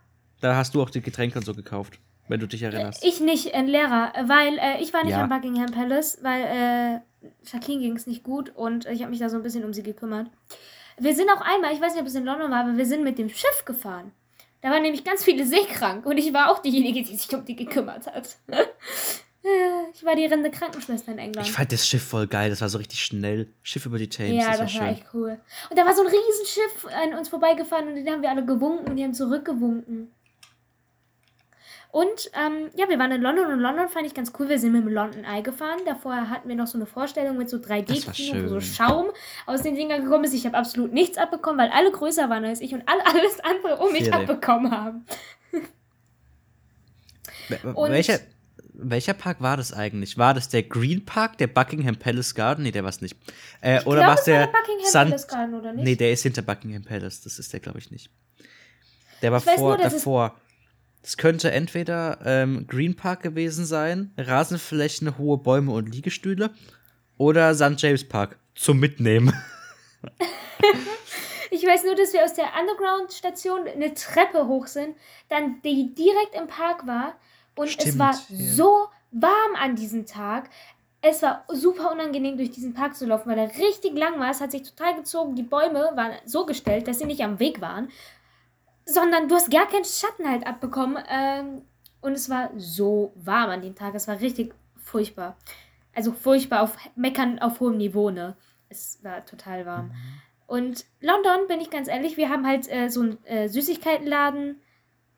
[0.41, 3.04] da hast du auch die Getränke und so gekauft, wenn du dich erinnerst.
[3.04, 5.24] ich nicht ein Lehrer, weil äh, ich war nicht Ja.
[5.24, 7.00] am Buckingham Palace, weil äh,
[7.52, 9.74] Jacqueline ging es nicht gut und äh, ich habe mich da so ein bisschen um
[9.74, 10.28] sie gekümmert.
[11.00, 13.04] Wir sind auch einmal, ich weiß nicht, ob es in London war, aber wir sind
[13.04, 14.12] mit dem Schiff gefahren.
[14.62, 17.56] Da waren nämlich ganz viele seekrank und ich war auch diejenige, die sich um die
[17.56, 18.38] gekümmert hat.
[19.94, 21.48] Ich war die rennende Krankenschwester in England.
[21.48, 23.48] Ich fand das Schiff voll geil, das war so richtig schnell.
[23.64, 25.40] Schiff über die Thames, ja, das das war war echt cool.
[25.70, 28.88] Und da war so ein Riesenschiff an uns vorbeigefahren und den haben wir alle gewunken
[28.88, 30.12] und die haben zurückgewunken.
[31.92, 34.48] Und ähm, ja, wir waren in London und London fand ich ganz cool.
[34.48, 35.80] Wir sind mit dem London Eye gefahren.
[35.88, 38.62] Davor hatten wir noch so eine Vorstellung mit so Das war 3D-Kino, wo so.
[38.62, 39.08] Schaum
[39.48, 40.36] aus den Dingern gekommen ist.
[40.36, 43.78] Ich habe absolut nichts abbekommen, weil alle größer waren als ich und alle alles andere
[43.78, 44.20] um mich Vierte.
[44.20, 45.06] abbekommen haben.
[47.50, 47.90] Wel- Und-
[48.82, 50.17] welcher, Park war das eigentlich?
[50.17, 52.63] War das der Green Park, der Buckingham Palace Garden?
[52.63, 53.15] Nee, der war es nicht.
[53.61, 55.84] Äh, oder war es es war der, der Buckingham Sun- Palace Garden, oder nicht?
[55.84, 57.21] Nee, der ist hinter Buckingham Palace.
[57.21, 58.09] Das ist der, glaube ich, nicht.
[59.21, 60.39] Der war vor, nur, es- davor.
[61.01, 66.49] Das könnte entweder ähm, Green Park gewesen sein, Rasenflächen, hohe Bäume und Liegestühle,
[67.17, 67.75] oder St.
[67.77, 69.34] James Park zum Mitnehmen.
[71.51, 74.95] Ich weiß nur, dass wir aus der Underground-Station eine Treppe hoch sind,
[75.30, 77.15] dann die direkt im Park war
[77.56, 78.52] und es Stimmt, war ja.
[78.54, 80.50] so warm an diesem Tag.
[81.02, 84.32] Es war super unangenehm, durch diesen Park zu laufen, weil er richtig lang war.
[84.32, 85.36] Es hat sich total gezogen.
[85.36, 87.89] Die Bäume waren so gestellt, dass sie nicht am Weg waren,
[88.86, 91.02] sondern du hast gar keinen Schatten halt abbekommen.
[91.10, 91.62] Ähm,
[92.02, 93.95] und es war so warm an dem Tag.
[93.95, 95.38] Es war richtig furchtbar.
[95.93, 98.36] Also furchtbar auf Meckern auf hohem Niveau, ne?
[98.70, 99.91] Es war total warm.
[100.47, 104.62] Und London, bin ich ganz ehrlich, wir haben halt äh, so einen äh, Süßigkeitenladen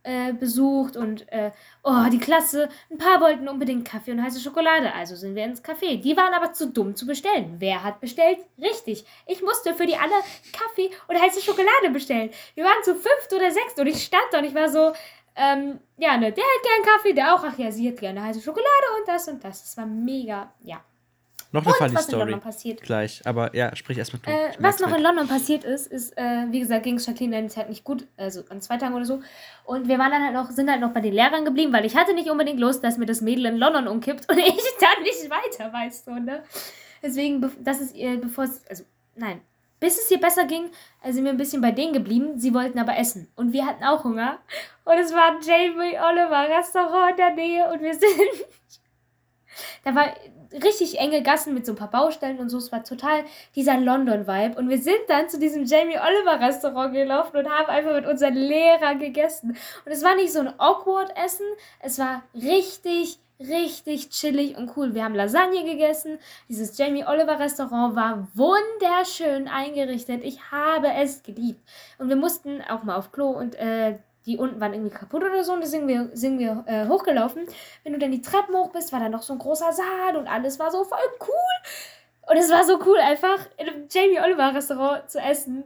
[0.04, 1.52] äh, besucht und äh,
[1.84, 5.64] oh, die Klasse, ein paar wollten unbedingt Kaffee und heiße Schokolade, also sind wir ins
[5.64, 6.02] Café.
[6.02, 7.56] Die waren aber zu dumm zu bestellen.
[7.60, 8.39] Wer hat bestellt?
[8.60, 9.06] Richtig.
[9.28, 10.14] Ich musste für die alle
[10.54, 12.32] Kaffee und heiße Schokolade bestellen.
[12.56, 14.93] Wir waren zu fünft oder sechst und ich stand da und ich war so,
[15.36, 18.41] ähm, ja, ne, der hat gern Kaffee, der auch, ach ja, sie hat gerne heiße
[18.41, 18.68] Schokolade
[18.99, 19.64] und das und das.
[19.64, 20.84] Das war mega, ja.
[21.54, 22.24] Noch eine Und funny was in Story.
[22.24, 22.82] London passiert.
[22.82, 24.32] Gleich, aber ja, sprich erstmal du.
[24.32, 24.97] Äh, was noch weg.
[24.97, 28.08] in London passiert ist, ist, äh, wie gesagt, ging es Jacqueline eine Zeit nicht gut,
[28.16, 29.22] also an zwei Tagen oder so.
[29.66, 31.95] Und wir waren dann halt noch, sind halt noch bei den Lehrern geblieben, weil ich
[31.95, 35.30] hatte nicht unbedingt Lust, dass mir das Mädel in London umkippt und ich dann nicht
[35.30, 36.43] weiter, weißt du, ne?
[37.04, 38.84] Deswegen, das ist ihr, bevor es, also,
[39.16, 39.41] nein,
[39.82, 40.70] bis es ihr besser ging,
[41.04, 42.39] äh, sind wir ein bisschen bei denen geblieben.
[42.39, 43.28] Sie wollten aber essen.
[43.36, 44.39] Und wir hatten auch Hunger.
[44.86, 48.45] Und es war ein Jamie Oliver Restaurant in der Nähe und wir sind.
[49.84, 50.14] Da war
[50.54, 52.58] richtig enge Gassen mit so ein paar Baustellen und so.
[52.58, 53.24] Es war total
[53.56, 54.58] dieser London-Vibe.
[54.58, 58.36] Und wir sind dann zu diesem Jamie Oliver Restaurant gelaufen und haben einfach mit unseren
[58.36, 59.58] Lehrern gegessen.
[59.86, 61.45] Und es war nicht so ein awkward Essen.
[61.80, 64.93] Es war richtig, richtig chillig und cool.
[64.93, 66.20] Wir haben Lasagne gegessen.
[66.49, 70.24] Dieses Jamie Oliver Restaurant war wunderschön eingerichtet.
[70.24, 71.62] Ich habe es geliebt.
[71.97, 75.44] Und wir mussten auch mal auf Klo und äh, die unten waren irgendwie kaputt oder
[75.44, 77.48] so und da sind wir, sind wir äh, hochgelaufen.
[77.84, 80.28] Wenn du dann die Treppen hoch bist, war da noch so ein großer Saal und
[80.28, 81.72] alles war so voll cool.
[82.30, 85.64] Und es war so cool, einfach in einem Jamie Oliver Restaurant zu essen.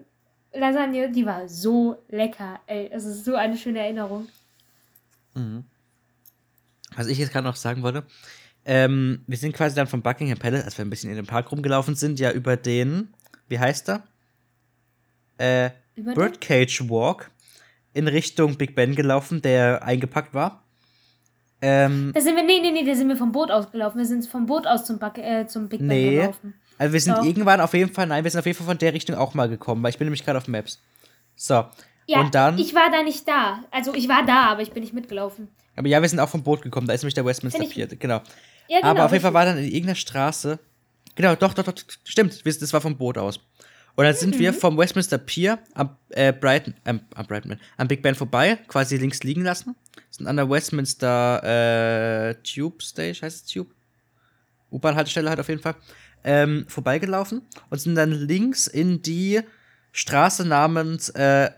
[0.53, 2.59] Lasagne, die war so lecker.
[2.65, 4.27] Ey, es ist so eine schöne Erinnerung.
[5.33, 5.65] Mhm.
[6.95, 8.05] Was ich jetzt gerade noch sagen wollte,
[8.63, 11.51] ähm, wir sind quasi dann vom Buckingham Palace, als wir ein bisschen in den Park
[11.51, 13.13] rumgelaufen sind, ja über den,
[13.49, 14.03] wie heißt er?
[15.37, 17.29] Äh, Birdcage Walk
[17.95, 20.63] in Richtung Big Ben gelaufen, der eingepackt war.
[21.61, 23.97] Ähm, Da sind wir, nee, nee, nee, da sind wir vom Boot aus gelaufen.
[23.97, 26.15] Wir sind vom Boot aus zum, Back, äh, zum Big Ben Nee.
[26.17, 26.53] gelaufen.
[26.77, 27.23] also wir sind Doch.
[27.25, 29.47] irgendwann auf jeden Fall, nein, wir sind auf jeden Fall von der Richtung auch mal
[29.49, 30.81] gekommen, weil ich bin nämlich gerade auf Maps.
[31.35, 31.65] So.
[32.07, 33.63] Ja, und dann, ich war da nicht da.
[33.71, 35.47] Also ich war da, aber ich bin nicht mitgelaufen.
[35.75, 37.87] aber ja, wir sind auch vom Boot gekommen, da ist nämlich der Westminster ich- Pier,
[37.87, 38.21] genau.
[38.67, 38.89] Ja, genau.
[38.91, 40.59] Aber auf jeden Fall war dann in irgendeiner Straße.
[41.15, 41.73] Genau, doch, doch, doch,
[42.03, 42.45] stimmt.
[42.45, 43.39] Das war vom Boot aus.
[43.95, 44.39] Und dann sind Mhm.
[44.39, 48.97] wir vom Westminster Pier am, äh, Brighton, ähm, am Brighton, am Big Ben vorbei, quasi
[48.97, 49.75] links liegen lassen.
[50.11, 51.41] Sind an der Westminster
[52.29, 53.71] äh, Tube Station, heißt es Tube?
[54.71, 55.75] U-Bahn-Haltestelle halt auf jeden Fall.
[56.25, 59.41] Ähm, vorbeigelaufen und sind dann links in die
[59.93, 61.49] Straße namens äh,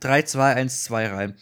[0.00, 1.34] A3212 rein.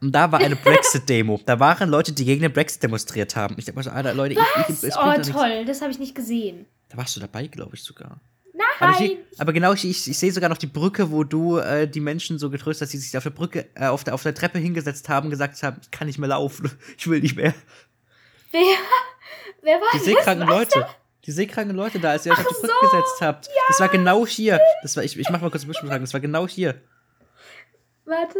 [0.00, 1.40] Und da war eine Brexit-Demo.
[1.44, 3.56] Da waren Leute, die gegen den Brexit demonstriert haben.
[3.58, 5.98] Ich dachte mal so, Alter, Leute, ich, ich, es bringt Oh, toll, das habe ich
[5.98, 6.66] nicht gesehen.
[6.88, 8.20] Da warst du dabei, glaube ich sogar.
[8.80, 11.88] Aber, ich, aber genau, ich, ich, ich sehe sogar noch die Brücke, wo du äh,
[11.88, 14.34] die Menschen so getröstet hast, die sich auf der Brücke, äh, auf, der, auf der
[14.34, 17.54] Treppe hingesetzt haben, gesagt haben, ich kann nicht mehr laufen, ich will nicht mehr.
[18.50, 18.62] wer,
[19.62, 20.04] wer war Die das?
[20.06, 20.56] seekranken Was?
[20.74, 20.86] Leute.
[21.24, 23.48] Die seekranken Leute da, als ihr euch auf die Brücke gesetzt habt.
[23.68, 24.60] Das war genau hier.
[24.82, 26.80] Das war, ich, ich mach mal kurz ein bisschen sagen, das war genau hier.
[28.04, 28.38] Warte.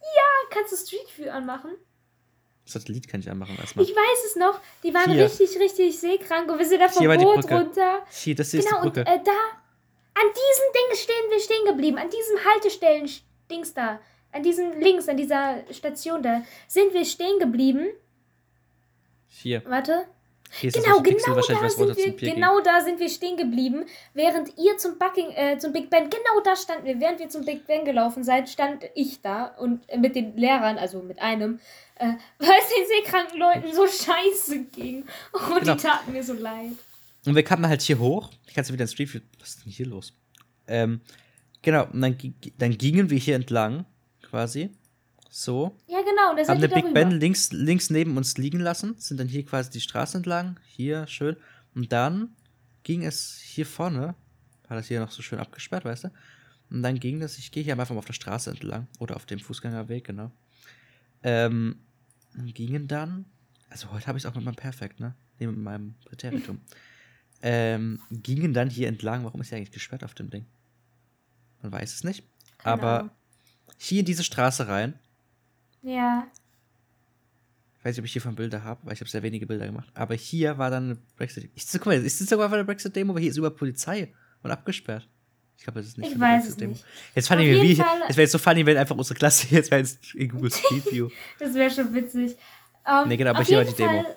[0.00, 1.72] Ja, kannst du Street View anmachen?
[2.72, 3.84] Das Lied kann ich anmachen erstmal.
[3.84, 4.60] Ich weiß es noch.
[4.82, 5.24] Die waren Hier.
[5.24, 8.06] richtig, richtig seekrank und wir sind da vom Hier Boot runter.
[8.10, 9.00] Hier, das hier Genau, ist die und Brücke.
[9.10, 9.40] äh, da,
[10.14, 11.98] an diesem Ding stehen wir stehen geblieben.
[11.98, 14.00] An diesem Haltestellen-Dings da.
[14.30, 16.42] An diesem links, an dieser Station da.
[16.68, 17.88] Sind wir stehen geblieben.
[19.28, 19.62] hier.
[19.66, 20.06] Warte.
[20.60, 25.30] Genau, genau da sind wir, genau da sind wir stehen geblieben, während ihr zum Bucking,
[25.30, 28.48] äh, zum Big Ben, genau da standen wir, während wir zum Big Ben gelaufen seid,
[28.48, 31.58] stand ich da und äh, mit den Lehrern, also mit einem,
[31.96, 32.04] äh,
[32.38, 35.04] weil es den seekranken Leuten so scheiße ging.
[35.32, 35.74] Und Genau.
[35.74, 36.72] die taten mir so leid.
[37.24, 38.30] Und wir kamen halt hier hoch.
[38.46, 39.20] Ich kann jetzt wieder ins Street View.
[39.40, 40.12] Was ist denn hier los?
[40.66, 41.00] Ähm,
[41.62, 42.16] genau, und dann,
[42.58, 43.84] dann gingen wir hier entlang,
[44.22, 44.70] quasi.
[45.34, 45.74] So.
[45.86, 46.92] Ja, genau, haben den Big.
[46.92, 51.06] Ben links, links neben uns liegen lassen, sind dann hier quasi die Straße entlang, hier
[51.06, 51.38] schön.
[51.74, 52.36] Und dann
[52.82, 54.14] ging es hier vorne,
[54.68, 56.10] war das hier noch so schön abgesperrt, weißt du?
[56.68, 59.24] Und dann ging das, ich gehe hier einfach mal auf der Straße entlang oder auf
[59.24, 60.30] dem Fußgängerweg, genau.
[61.22, 61.80] Ähm,
[62.36, 63.24] und gingen dann,
[63.70, 65.14] also heute habe ich es auch mit meinem Perfekt, ne?
[65.38, 66.60] Nee, mit meinem Präteritum.
[67.40, 70.44] ähm, gingen dann hier entlang, warum ist hier eigentlich gesperrt auf dem Ding?
[71.62, 72.22] Man weiß es nicht.
[72.58, 73.10] Keine Aber
[73.78, 74.98] hier in diese Straße rein,
[75.82, 76.26] Ja.
[77.78, 79.88] Ich weiß nicht, ob ich hiervon Bilder habe, weil ich habe sehr wenige Bilder gemacht.
[79.94, 81.50] Aber hier war dann eine Brexit.
[81.54, 84.12] Ich, guck mal, ist das sogar von der Brexit-Demo, aber hier ist über Polizei
[84.42, 85.08] und abgesperrt.
[85.58, 86.72] Ich glaube, das ist nicht Ich weiß es Brexit-Demo.
[86.74, 86.84] nicht.
[87.16, 89.16] Jetzt fand Auf ich mir, wie, Fall- es wäre jetzt so funny, wenn einfach unsere
[89.18, 91.08] Klasse jetzt wäre jetzt in Google Street View.
[91.40, 92.36] Das wäre schon witzig.
[92.86, 94.02] Ähm, Nee, genau, aber hier war die Demo.
[94.02, 94.16] Fall,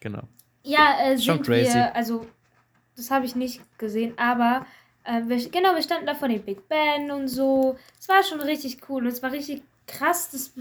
[0.00, 0.22] genau.
[0.64, 1.74] Ja, äh, Schon crazy.
[1.74, 2.26] wir, also,
[2.96, 4.66] das habe ich nicht gesehen, aber
[5.04, 7.78] äh, wir, genau, wir standen da vor dem Big Ben und so.
[8.00, 10.52] Es war schon richtig cool und es war richtig krass, das,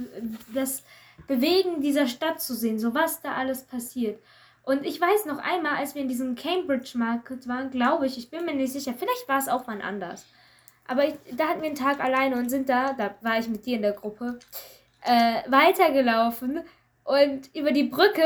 [0.54, 0.84] das
[1.28, 4.20] Bewegen dieser Stadt zu sehen, so was da alles passiert.
[4.64, 8.30] Und ich weiß noch einmal, als wir in diesem Cambridge Market waren, glaube ich, ich
[8.30, 10.26] bin mir nicht sicher, vielleicht war es auch mal anders.
[10.88, 13.66] Aber ich, da hatten wir einen Tag alleine und sind da, da war ich mit
[13.66, 14.40] dir in der Gruppe,
[15.02, 16.62] äh, weitergelaufen
[17.04, 18.24] und über die Brücke.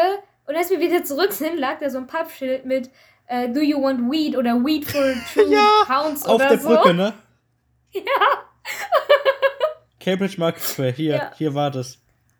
[0.48, 2.90] Und als wir wieder zurück sind, lag da so ein Pappschild mit
[3.28, 6.70] äh, Do you want weed oder Weed for two Ja, pounds Auf oder der so.
[6.70, 7.14] Brücke, ne?
[7.92, 8.02] Ja.
[10.00, 11.32] Cambridge Market Square, hier, Ja.
[11.38, 11.98] hier war das.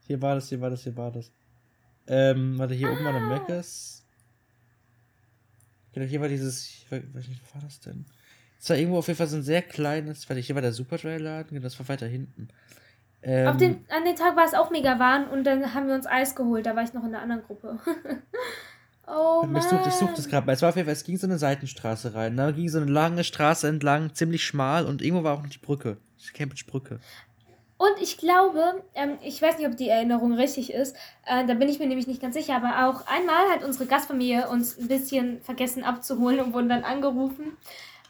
[0.08, 1.32] Hier war das, hier war das, hier war das.
[2.08, 4.04] Ähm, warte, hier oben war der Meckes.
[5.94, 8.06] Genau, hier war dieses, ich weiß weiß nicht, wo war das denn?
[8.60, 11.50] Es war irgendwo auf jeden Fall so ein sehr kleines, warte, hier war der Superdry-Laden,
[11.52, 12.50] genau, das war weiter hinten.
[13.22, 16.08] Ähm, den, an dem Tag war es auch mega warm und dann haben wir uns
[16.08, 16.66] Eis geholt.
[16.66, 17.78] Da war ich noch in der anderen Gruppe.
[19.08, 19.88] oh ich Mann.
[19.88, 20.54] ich such das gerade mal.
[20.54, 22.38] Es war auf jeden Fall, es ging so eine Seitenstraße rein.
[22.38, 25.58] Da ging so eine lange Straße entlang, ziemlich schmal und irgendwo war auch noch die
[25.58, 25.98] Brücke.
[26.18, 27.00] Die Cambridge Brücke.
[27.80, 31.70] Und ich glaube, ähm, ich weiß nicht, ob die Erinnerung richtig ist, äh, da bin
[31.70, 35.42] ich mir nämlich nicht ganz sicher, aber auch einmal hat unsere Gastfamilie uns ein bisschen
[35.44, 37.56] vergessen abzuholen und wurden dann angerufen.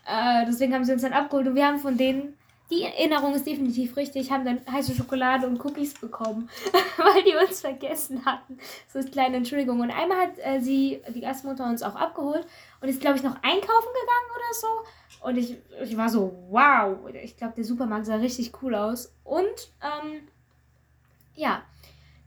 [0.08, 2.36] Äh, deswegen haben sie uns dann abgeholt und wir haben von denen,
[2.72, 6.50] die Erinnerung ist definitiv richtig, haben dann heiße Schokolade und Cookies bekommen,
[6.98, 8.58] weil die uns vergessen hatten.
[8.92, 9.82] So ist kleine Entschuldigung.
[9.82, 12.48] Und einmal hat äh, sie, die Gastmutter, uns auch abgeholt
[12.82, 14.68] und ist, glaube ich, noch einkaufen gegangen oder so.
[15.22, 19.14] Und ich, ich war so, wow, ich glaube, der Supermarkt sah richtig cool aus.
[19.24, 20.22] Und, ähm,
[21.36, 21.64] ja,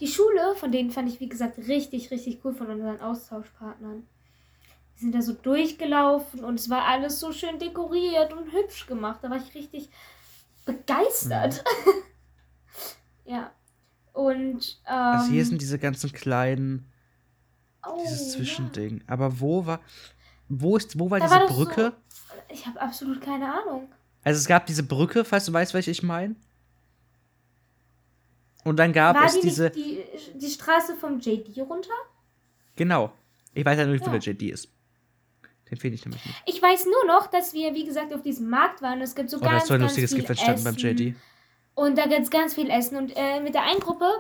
[0.01, 4.03] die Schule, von denen fand ich, wie gesagt, richtig, richtig cool von unseren Austauschpartnern.
[4.95, 9.21] Wir sind da so durchgelaufen und es war alles so schön dekoriert und hübsch gemacht.
[9.23, 9.89] Da war ich richtig
[10.67, 11.65] begeistert.
[13.25, 13.51] ja.
[14.13, 16.91] Und, ähm, Also hier sind diese ganzen kleinen,
[17.87, 18.39] oh, dieses ja.
[18.39, 19.03] Zwischending.
[19.07, 19.81] Aber wo war,
[20.49, 21.93] wo ist, wo war Da diese war doch so- Brücke?
[22.53, 23.89] Ich habe absolut keine Ahnung.
[24.25, 26.37] Also es gab diese Brücke, falls du weißt, welche ich meine.
[28.65, 31.91] Und dann gab war es die diese, die, die Straße vom JD runter?
[32.77, 33.13] genau.
[33.55, 34.19] Ich weiß ja nicht, wo Ja.
[34.19, 34.69] der JD ist.
[35.71, 36.43] Den finde ich nämlich nicht.
[36.47, 39.03] Ich weiß nur noch, dass wir, wie gesagt, auf diesem Markt waren.
[39.03, 40.97] Es gibt so Oh, da ganz, ist so ein ganz lustiges viel entstanden beim Essen.
[40.97, 41.15] JD.
[41.75, 42.97] Und da gibt es ganz viel Essen.
[42.97, 44.11] Und äh, mit der einen Gruppe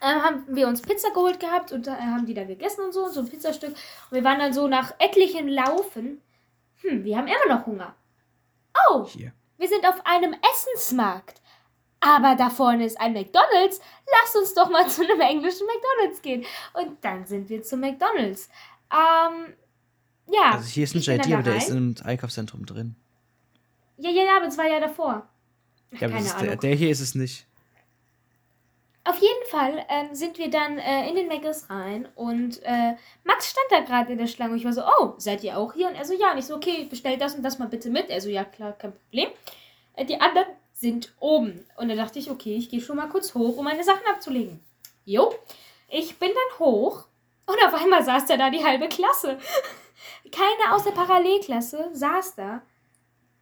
[0.00, 3.08] äh, haben wir uns Pizza geholt gehabt und äh, haben die da gegessen und so,
[3.08, 3.72] so ein Pizzastück.
[3.72, 6.22] Und wir waren dann so nach etlichen Laufen.
[6.84, 7.94] Hm, wir haben immer noch Hunger.
[8.88, 9.32] Oh, Hier.
[9.58, 11.40] wir sind auf einem Essensmarkt.
[12.00, 13.80] Aber da vorne ist ein McDonald's.
[14.10, 16.44] Lass uns doch mal zu einem englischen McDonald's gehen.
[16.74, 18.48] Und dann sind wir zu McDonald's.
[18.92, 19.54] Ähm,
[20.30, 20.52] ja.
[20.52, 22.96] Also hier ist ein JD, aber da der ist im Einkaufszentrum drin.
[23.96, 25.28] Ja, ja, ja, aber es war ja davor.
[25.92, 27.46] Ja, aber der, der hier ist es nicht.
[29.06, 32.94] Auf jeden Fall ähm, sind wir dann äh, in den Meckes rein und äh,
[33.24, 35.88] Max stand da gerade in der Schlange ich war so, oh, seid ihr auch hier?
[35.88, 38.08] Und er so, ja, und ich so, okay, bestell das und das mal bitte mit.
[38.08, 39.28] Er so, ja, klar, kein Problem.
[39.94, 41.66] Äh, die anderen sind oben.
[41.76, 44.60] Und da dachte ich, okay, ich gehe schon mal kurz hoch, um meine Sachen abzulegen.
[45.04, 45.34] Jo,
[45.88, 47.04] ich bin dann hoch
[47.46, 49.38] und auf einmal saß da da die halbe Klasse.
[50.32, 52.62] Keine aus der Parallelklasse saß da,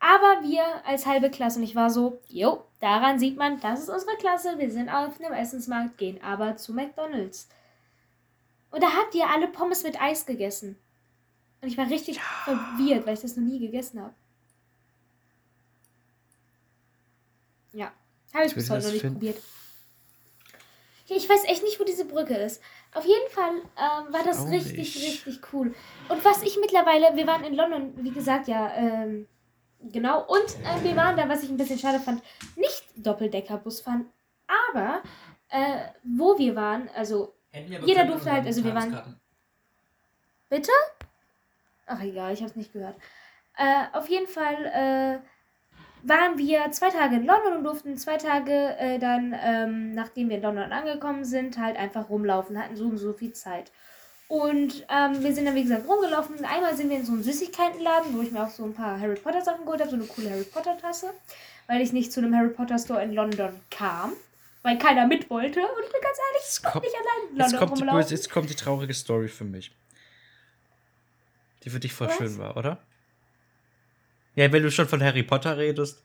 [0.05, 1.61] aber wir als halbe Klasse.
[1.61, 4.59] Und ich war so, jo, daran sieht man, das ist unsere Klasse.
[4.59, 7.49] Wir sind auf einem Essensmarkt, gehen aber zu McDonalds.
[8.73, 10.77] Und da habt ihr alle Pommes mit Eis gegessen.
[11.61, 14.13] Und ich war richtig verwirrt, weil ich das noch nie gegessen habe.
[17.73, 17.93] Ja,
[18.35, 19.19] habe ich Ich bis heute noch nicht finden.
[19.21, 19.41] probiert.
[21.07, 22.61] Ja, ich weiß echt nicht, wo diese Brücke ist.
[22.93, 25.27] Auf jeden Fall ähm, war das Auch richtig, nicht.
[25.27, 25.75] richtig cool.
[26.09, 29.27] Und was ich mittlerweile, wir waren in London, wie gesagt, ja, ähm,
[29.91, 30.25] genau.
[30.27, 32.23] Und äh, wir waren da, was ich ein bisschen schade fand,
[32.57, 34.07] nicht Doppeldeckerbus fahren,
[34.73, 35.03] aber
[35.49, 37.35] äh, wo wir waren, also
[37.87, 38.93] Jeder durfte halt, also wir waren-
[40.49, 40.73] Bitte?
[41.87, 42.97] Ach egal, ich hab's nicht gehört.
[43.57, 45.19] Äh, auf jeden Fall äh,
[46.09, 50.37] waren wir zwei Tage in London und durften zwei Tage äh, dann, ähm, nachdem wir
[50.37, 53.73] in London angekommen sind, halt einfach rumlaufen, hatten so und so viel Zeit.
[54.33, 56.43] Und ähm, wir sind dann, wie gesagt, rumgelaufen.
[56.47, 59.17] Einmal sind wir in so einen Süßigkeitenladen, wo ich mir auch so ein paar Harry
[59.17, 61.13] Potter Sachen geholt habe, so eine coole Harry Potter Tasse,
[61.67, 64.15] weil ich nicht zu einem Harry Potter Store in London kam,
[64.63, 65.61] weil keiner mit wollte.
[65.61, 67.83] Und ich bin ganz ehrlich, ich konnte kommt- nicht allein in Jetzt London kommt, die
[67.83, 68.01] rumlaufen.
[68.05, 69.71] böse, jetzt kommt die traurige Story für mich.
[71.65, 72.17] Die für dich voll Was?
[72.17, 72.79] schön war, oder?
[74.35, 76.03] Ja, wenn du schon von Harry Potter redest.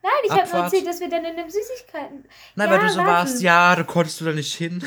[0.00, 2.24] Nein, ich habe nur erzählt, dass wir dann in einem Süßigkeiten.
[2.54, 3.10] Nein, Ja, weil du so warte.
[3.10, 4.84] warst, ja, du konntest du da nicht hin.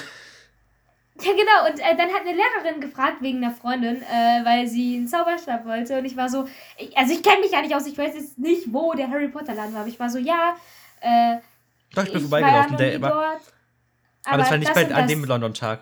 [1.22, 1.70] Ja, genau.
[1.72, 5.66] Und äh, dann hat eine Lehrerin gefragt wegen einer Freundin, äh, weil sie einen Zauberstab
[5.66, 5.98] wollte.
[5.98, 6.48] Und ich war so,
[6.78, 9.30] ich, also ich kenne mich ja nicht aus, ich weiß jetzt nicht, wo der Harry
[9.30, 9.82] Potter Laden war.
[9.82, 10.56] Aber ich war so, ja,
[11.00, 11.38] äh,
[11.94, 12.72] Doch, ich bin war ja vorbeigelaufen.
[12.74, 13.42] noch Der war, dort.
[14.26, 15.80] aber es war nicht das bei, an das- dem London-Tag.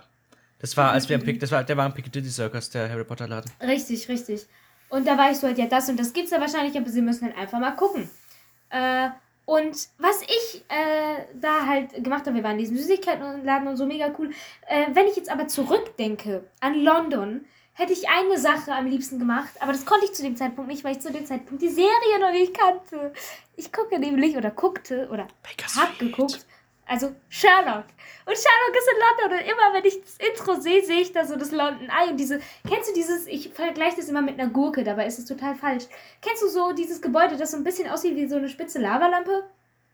[0.60, 1.24] Das war, als wir am.
[1.26, 3.52] Pick, das war, der war am Piccadilly Circus, der Harry Potter Laden.
[3.62, 4.46] Richtig, richtig.
[4.90, 7.02] Und da war ich so halt, ja, das und das gibt's ja wahrscheinlich, aber sie
[7.02, 8.08] müssen dann einfach mal gucken.
[8.70, 9.10] Äh,
[9.46, 13.86] und was ich äh, da halt gemacht habe, wir waren in diesem Süßigkeitenladen und so
[13.86, 14.32] mega cool.
[14.68, 19.52] Äh, wenn ich jetzt aber zurückdenke an London, hätte ich eine Sache am liebsten gemacht,
[19.60, 22.20] aber das konnte ich zu dem Zeitpunkt nicht, weil ich zu dem Zeitpunkt die Serie
[22.22, 23.14] noch nicht kannte.
[23.56, 25.28] Ich gucke nämlich oder guckte oder
[25.76, 26.46] hab geguckt.
[26.86, 27.86] Also Sherlock.
[28.26, 31.26] Und Sherlock ist in London und immer wenn ich das Intro sehe, sehe ich da
[31.26, 32.40] so das London Eye und diese.
[32.68, 35.86] Kennst du dieses, ich vergleiche das immer mit einer Gurke, dabei ist es total falsch.
[36.22, 39.44] Kennst du so dieses Gebäude, das so ein bisschen aussieht wie so eine spitze Lavalampe?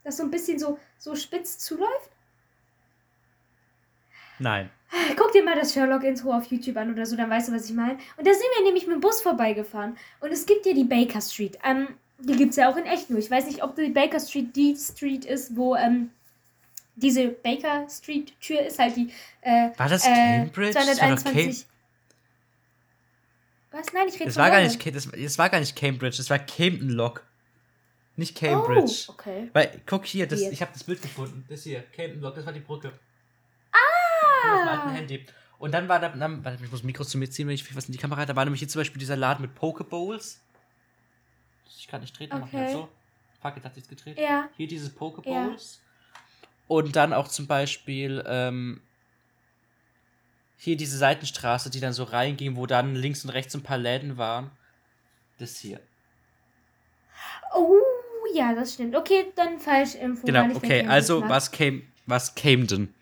[0.03, 2.09] Das so ein bisschen so, so spitz zuläuft?
[4.39, 4.69] Nein.
[5.17, 7.75] Guck dir mal das Sherlock-Intro auf YouTube an oder so, dann weißt du, was ich
[7.75, 7.99] meine.
[8.17, 9.97] Und da sind wir nämlich mit dem Bus vorbeigefahren.
[10.19, 11.59] Und es gibt ja die Baker Street.
[11.63, 13.19] Ähm, die gibt es ja auch in echt nur.
[13.19, 16.11] Ich weiß nicht, ob die Baker Street die Street ist, wo ähm,
[16.99, 19.11] diese Baker Street Tür ist, halt die.
[19.41, 20.75] Äh, War das äh, Cambridge?
[20.75, 21.65] War doch 221.
[23.71, 23.93] Was?
[23.93, 26.39] Nein, ich rede Das war, gar nicht, das, das war gar nicht Cambridge, das war
[26.39, 27.23] Camden Lock.
[28.15, 29.05] Nicht Cambridge.
[29.07, 29.49] Oh, okay.
[29.53, 30.51] Weil, guck hier, das, Hier.
[30.51, 31.45] ich habe das Bild gefunden.
[31.47, 32.91] Das hier, Camden Lock, das war die Brücke.
[33.71, 34.55] Ah!
[34.55, 35.25] Auf alten Handy.
[35.59, 37.85] Und dann war da, dann, warte, ich muss Mikros zu mir ziehen, wenn ich was
[37.85, 40.41] in die Kamera Da war nämlich hier zum Beispiel dieser Laden mit Pokeballs.
[41.77, 42.73] Ich kann nicht treten, mach ich halt Okay.
[42.73, 42.89] so.
[43.41, 44.17] Fuck, jetzt hat sich's gedreht.
[44.17, 44.49] Ja.
[44.57, 45.81] Hier diese Pokeballs.
[46.69, 48.79] Und dann auch zum Beispiel ähm,
[50.55, 54.17] hier diese Seitenstraße, die dann so reinging, wo dann links und rechts ein paar Läden
[54.17, 54.51] waren.
[55.39, 55.79] Das hier.
[57.55, 57.73] Oh,
[58.35, 58.95] ja, das stimmt.
[58.95, 60.27] Okay, dann falsch Info.
[60.27, 62.93] Genau, okay, also was came, was Camden?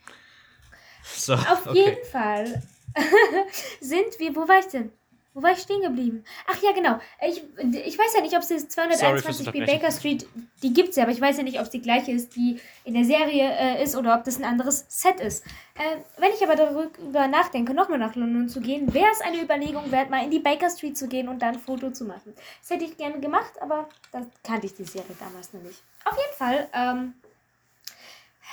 [1.03, 1.77] So, Auf okay.
[1.77, 2.63] jeden Fall
[3.81, 4.33] sind wir.
[4.33, 4.91] Wo war ich denn?
[5.37, 6.25] Wo war ich stehen geblieben?
[6.47, 6.99] Ach ja, genau.
[7.21, 7.43] Ich,
[7.85, 9.65] ich weiß ja nicht, ob es das Sorry fürs 221b Unterbrechen.
[9.67, 10.27] Baker Street,
[10.63, 12.59] die gibt es ja, aber ich weiß ja nicht, ob es die gleiche ist, die
[12.85, 15.45] in der Serie äh, ist oder ob das ein anderes Set ist.
[15.75, 19.91] Äh, wenn ich aber darüber nachdenke, nochmal nach London zu gehen, wäre es eine Überlegung
[19.91, 22.33] wert, mal in die Baker Street zu gehen und dann ein Foto zu machen.
[22.61, 25.83] Das hätte ich gerne gemacht, aber das kannte ich die Serie damals noch nicht.
[26.03, 27.13] Auf jeden Fall ähm,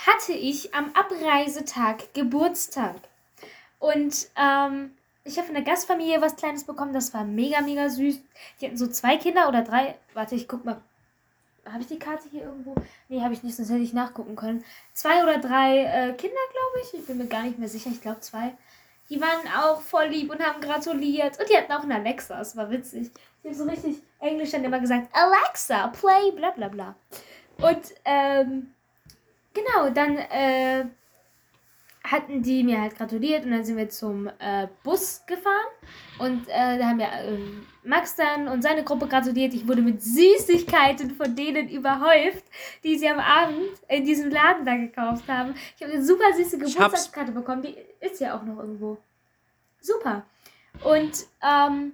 [0.05, 2.97] hatte ich am Abreisetag Geburtstag.
[3.79, 4.91] Und ähm,
[5.25, 6.93] ich habe von der Gastfamilie was Kleines bekommen.
[6.93, 8.21] Das war mega, mega süß.
[8.61, 9.97] Die hatten so zwei Kinder oder drei.
[10.13, 10.81] Warte, ich guck mal.
[11.65, 12.75] Habe ich die Karte hier irgendwo?
[13.09, 14.63] Nee, habe ich nicht, sonst hätte ich nachgucken können.
[14.93, 16.93] Zwei oder drei äh, Kinder, glaube ich.
[16.93, 17.89] Ich bin mir gar nicht mehr sicher.
[17.91, 18.55] Ich glaube zwei.
[19.09, 21.41] Die waren auch voll lieb und haben gratuliert.
[21.41, 22.37] Und die hatten auch eine Alexa.
[22.37, 23.11] Das war witzig.
[23.43, 26.95] Die haben so richtig Englisch dann immer gesagt: Alexa, play, bla bla bla.
[27.59, 28.75] Und, ähm,
[29.55, 30.85] genau, dann, äh,
[32.05, 35.73] hatten die mir halt gratuliert und dann sind wir zum äh, Bus gefahren
[36.19, 39.55] und äh, da haben wir ähm, Max dann und seine Gruppe gratuliert.
[39.55, 42.45] Ich wurde mit Süßigkeiten von denen überhäuft,
[42.85, 45.55] die sie am Abend in diesem Laden da gekauft haben.
[45.77, 46.59] Ich habe eine super süße.
[46.59, 48.99] Geburtstagskarte bekommen, die ist ja auch noch irgendwo.
[49.81, 50.27] Super.
[50.83, 51.93] Und ähm,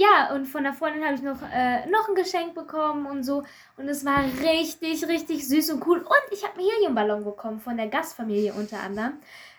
[0.00, 3.42] ja, und von der Freundin habe ich noch, äh, noch ein Geschenk bekommen und so.
[3.76, 5.98] Und es war richtig, richtig süß und cool.
[5.98, 9.18] Und ich habe einen Heliumballon bekommen von der Gastfamilie unter anderem.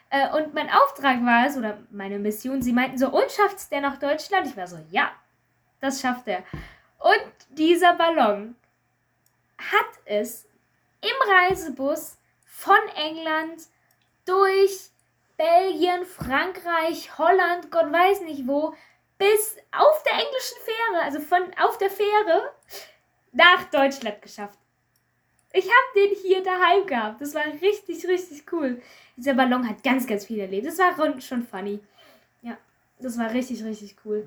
[0.09, 3.81] Äh, und mein Auftrag war es, oder meine Mission, sie meinten so, und schafft's der
[3.81, 4.47] nach Deutschland?
[4.47, 5.11] Ich war so, ja,
[5.79, 6.39] das schafft er.
[6.97, 8.55] Und dieser Ballon
[9.59, 10.47] hat es
[11.01, 13.61] im Reisebus von England
[14.25, 14.89] durch
[15.37, 18.73] Belgien, Frankreich, Holland, Gott weiß nicht wo,
[19.21, 22.53] bis auf der englischen Fähre, also von auf der Fähre
[23.31, 24.57] nach Deutschland geschafft.
[25.53, 27.21] Ich habe den hier daheim gehabt.
[27.21, 28.81] Das war richtig, richtig cool.
[29.17, 30.65] Dieser Ballon hat ganz, ganz viel erlebt.
[30.65, 31.79] Das war schon- funny.
[32.41, 32.57] Ja,
[32.99, 34.25] das war richtig, richtig cool.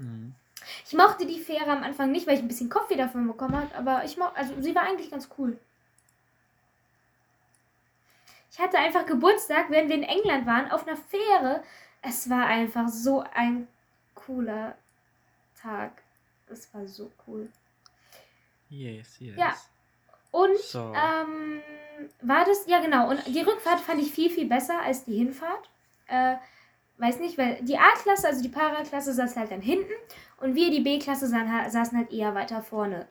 [0.86, 3.74] Ich mochte die Fähre am Anfang nicht, weil ich ein bisschen Kopfweh davon bekommen habe,
[3.74, 5.59] aber ich mo also sie war eigentlich ganz cool.
[8.51, 11.62] Ich hatte einfach Geburtstag, während wir in England waren, auf einer Fähre.
[12.03, 13.66] Es war einfach so ein
[14.14, 14.76] cooler
[15.65, 16.03] Tag.
[16.49, 17.49] Es war so cool.
[18.69, 19.37] Yes, yes.
[19.37, 19.55] Ja.
[20.31, 20.93] Und So.
[20.95, 21.62] ähm,
[22.23, 25.71] war das, ja genau, und die Rückfahrt fand ich viel, viel besser als die Hinfahrt.
[26.07, 26.37] Äh,
[26.99, 29.93] weiß nicht, weil die A-Klasse, also die Para-Klasse, saß halt dann hinten
[30.39, 33.07] und wir, die B-Klasse, saßen, halt eher weiter vorne.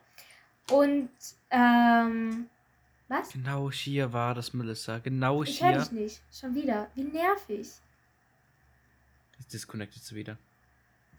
[0.69, 1.09] Und,
[1.49, 2.49] ähm,
[3.07, 3.31] was?
[3.31, 4.99] Genau hier war das, Melissa.
[4.99, 5.79] Genau Ich höre hier.
[5.79, 6.21] dich nicht.
[6.31, 6.89] Schon wieder.
[6.95, 7.69] Wie nervig.
[9.39, 10.37] Jetzt disconnected sie wieder.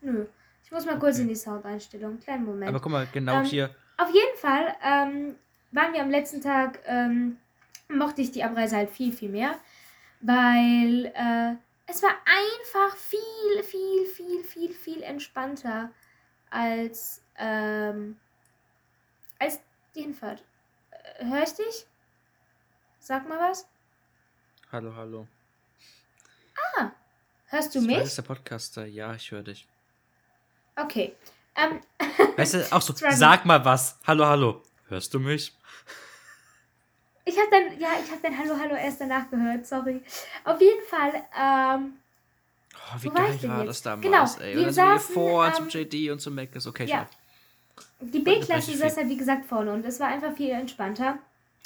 [0.01, 0.26] Nö.
[0.64, 1.22] Ich muss mal kurz Okay.
[1.22, 2.18] in die Soundeinstellung.
[2.20, 2.68] Kleinen Moment.
[2.68, 3.74] Aber guck mal, genau Ähm, hier.
[3.98, 5.36] Auf jeden Fall ähm,
[5.72, 7.38] waren wir am letzten Tag, ähm,
[7.88, 9.58] mochte ich die Abreise halt viel, viel mehr,
[10.20, 11.54] weil äh,
[11.86, 15.90] es war einfach viel, viel, viel, viel, viel entspannter
[16.50, 18.18] als, ähm,
[19.38, 19.60] als
[19.94, 20.42] die Hinfahrt.
[21.18, 21.86] Äh, Hör ich dich?
[22.98, 23.68] Sag mal was.
[24.72, 25.28] Hallo, hallo.
[27.48, 27.96] Hörst du Das mich?
[27.98, 28.84] jetzt der Podcaster.
[28.86, 29.68] Ja, ich höre dich.
[30.77, 31.14] Okay.
[31.57, 31.81] Ähm,
[32.37, 33.99] Weißt du, auch so, sag mal was.
[34.07, 34.62] Hallo, hallo.
[34.89, 35.55] Hörst du mich?
[37.25, 40.03] ich habe dann, ja, ich habe dann Hallo, Hallo erst danach gehört, sorry.
[40.45, 41.95] Auf jeden Fall, ähm,
[42.93, 43.68] Oh, wie war geil war jetzt?
[43.68, 44.03] das damals,
[44.37, 44.53] Genau, ey.
[44.55, 47.07] wir Und dann saßen, vor ähm, zum JD und zum Mac ist okay, ja.
[47.09, 47.85] schau.
[48.01, 51.18] Die War B-Klasse saß halt wie gesagt vorne und es war einfach viel entspannter.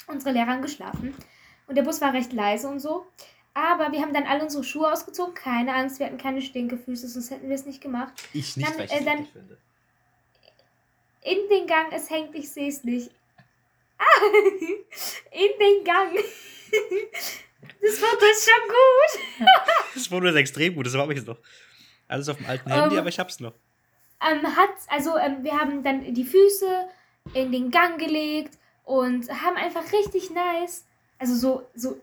[0.07, 1.13] Unsere Lehrer haben geschlafen
[1.67, 3.05] und der Bus war recht leise und so.
[3.53, 5.33] Aber wir haben dann alle unsere Schuhe ausgezogen.
[5.33, 8.13] Keine Angst, wir hatten keine Stinkefüße, sonst hätten wir es nicht gemacht.
[8.33, 9.57] Ich nicht, Dann, weil ich äh, dann- eklig finde.
[11.21, 13.11] In den Gang, es hängt, ich sehe es nicht.
[13.97, 14.03] Ah,
[15.31, 16.13] in den Gang.
[17.81, 19.47] Das Foto ist schon gut.
[19.93, 21.37] Das Foto ist extrem gut, das habe ich noch.
[22.07, 23.53] Alles auf dem alten Ähm, Handy, aber ich hab's noch.
[24.21, 26.87] ähm, hat, also ähm, wir haben dann die Füße
[27.33, 30.85] in den Gang gelegt und haben einfach richtig nice,
[31.19, 31.99] also so, so,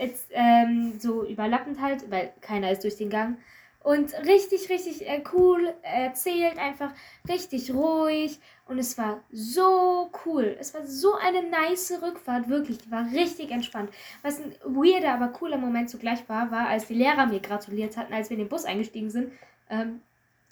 [0.00, 3.36] jetzt, ähm, so überlappend halt, weil keiner ist durch den Gang.
[3.82, 6.92] Und richtig, richtig äh, cool erzählt, einfach
[7.28, 8.38] richtig ruhig.
[8.66, 10.54] Und es war so cool.
[10.60, 12.78] Es war so eine nice Rückfahrt, wirklich.
[12.78, 13.90] Die war richtig entspannt.
[14.22, 18.12] Was ein weirder, aber cooler Moment zugleich war, war, als die Lehrer mir gratuliert hatten,
[18.12, 19.32] als wir in den Bus eingestiegen sind.
[19.70, 20.02] Ähm,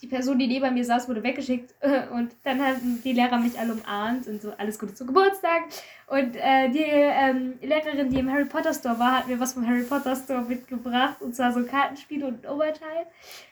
[0.00, 3.58] die Person, die neben mir saß, wurde weggeschickt äh, und dann haben die Lehrer mich
[3.58, 5.64] alle umarmt und so alles Gute zum Geburtstag.
[6.06, 9.66] Und äh, die ähm, Lehrerin, die im Harry Potter Store war, hat mir was vom
[9.66, 13.06] Harry Potter Store mitgebracht und zwar so Kartenspiele und ein Oberteil.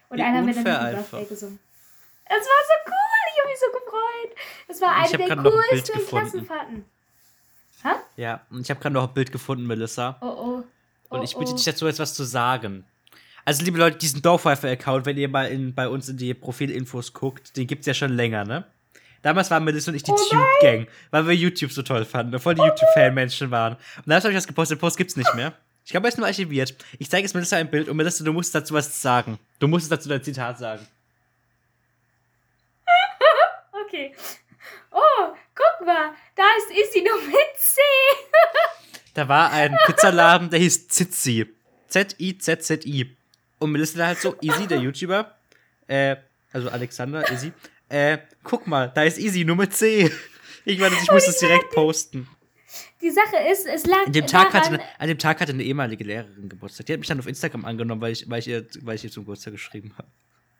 [0.09, 0.65] Und Wie einer hat mir dann.
[0.65, 1.59] Birthday gesungen.
[2.25, 4.37] Es war so cool, ich habe mich so gefreut.
[4.69, 6.09] Es war eine der ein coolsten gefunden.
[6.09, 6.85] Klassenfahrten.
[8.17, 10.17] Ja, und ich habe gerade noch ein Bild gefunden, Melissa.
[10.21, 10.65] Oh oh.
[11.09, 11.55] Und oh, ich bitte oh.
[11.55, 12.85] dich dazu etwas zu sagen.
[13.47, 17.57] Also, liebe Leute, diesen Dorfwife-Account, wenn ihr mal in, bei uns in die Profilinfos guckt,
[17.57, 18.65] den gibt's ja schon länger, ne?
[19.23, 22.57] Damals waren Melissa und ich die Oh Tube-Gang, weil wir YouTube so toll fanden voll
[22.57, 23.75] die YouTube-Fan-Menschen waren.
[23.75, 25.53] Und dann habe ich das gepostet, Post gibt's nicht mehr.
[25.85, 26.75] Ich glaube, er ist nur archiviert.
[26.99, 29.39] Ich zeige jetzt Melissa ein Bild und Melissa, du musst dazu was sagen.
[29.61, 30.87] Du musst dazu dein Zitat sagen.
[33.87, 34.13] Okay.
[34.91, 37.81] Oh, guck mal, da ist Issy nur mit C.
[39.15, 41.47] Da war ein Pizzaladen, der hieß Zitzi.
[41.87, 43.17] Z-I-Z-Z-I.
[43.59, 45.37] Und Melissa da halt so, Easy, der YouTuber,
[45.87, 46.17] äh,
[46.53, 47.53] also Alexander, Easy,
[47.89, 50.11] äh, guck mal, da ist Easy, nur mit C.
[50.65, 52.29] Ich meine, ich muss das direkt posten.
[53.01, 55.53] Die Sache ist, es lag An dem, Tag hatte, daran, eine, an dem Tag hatte
[55.53, 56.87] eine ehemalige Lehrerin Geburtstag.
[56.87, 59.11] Die hat mich dann auf Instagram angenommen, weil ich, weil ich, ihr, weil ich ihr
[59.11, 60.09] zum Geburtstag geschrieben habe.